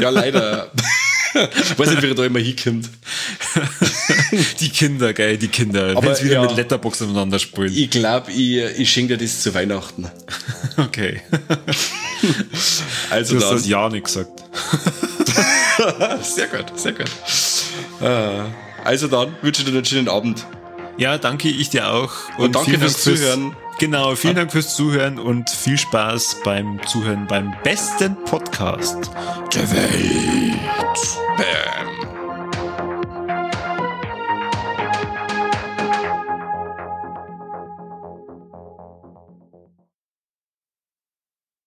Ja, 0.00 0.10
leider. 0.10 0.70
Weiß 1.76 1.90
nicht, 1.90 2.02
wie 2.02 2.08
er 2.08 2.14
da 2.14 2.24
immer 2.24 2.38
hinkommt. 2.38 2.88
die 4.60 4.68
Kinder, 4.70 5.12
geil, 5.12 5.36
die 5.36 5.48
Kinder. 5.48 5.90
Aber 5.96 6.02
Wenn 6.02 6.14
sie 6.14 6.24
wieder 6.24 6.34
ja. 6.34 6.42
mit 6.42 6.56
Letterbox 6.56 7.00
miteinander 7.00 7.38
spielen. 7.38 7.72
Ich 7.74 7.90
glaube, 7.90 8.32
ich, 8.32 8.56
ich 8.78 8.90
schenke 8.90 9.16
dir 9.16 9.24
das 9.24 9.40
zu 9.40 9.52
Weihnachten. 9.54 10.06
Okay. 10.76 11.20
Also 13.10 13.38
Du 13.38 13.44
hast 13.44 13.52
das 13.52 13.68
ja 13.68 13.88
nicht 13.88 14.04
gesagt. 14.04 14.42
Sehr 16.22 16.46
gut, 16.48 16.78
sehr 16.78 16.92
gut. 16.92 17.10
Äh, 18.00 18.67
Also 18.84 19.08
dann 19.08 19.34
wünsche 19.42 19.62
ich 19.62 19.68
dir 19.68 19.74
einen 19.74 19.84
schönen 19.84 20.08
Abend. 20.08 20.46
Ja, 20.96 21.18
danke 21.18 21.48
ich 21.48 21.70
dir 21.70 21.92
auch. 21.92 22.12
Und 22.38 22.54
danke 22.54 22.70
vielen 22.70 22.80
fürs 22.80 23.04
Dank 23.04 23.16
Zuhören. 23.18 23.56
Genau, 23.78 24.16
vielen 24.16 24.34
Dank 24.34 24.50
fürs 24.50 24.74
Zuhören 24.74 25.20
und 25.20 25.48
viel 25.48 25.78
Spaß 25.78 26.38
beim 26.42 26.80
Zuhören 26.86 27.28
beim 27.28 27.54
besten 27.62 28.16
Podcast 28.24 29.10
der 29.54 29.70
Welt. 29.70 30.58
Bam. 31.36 32.07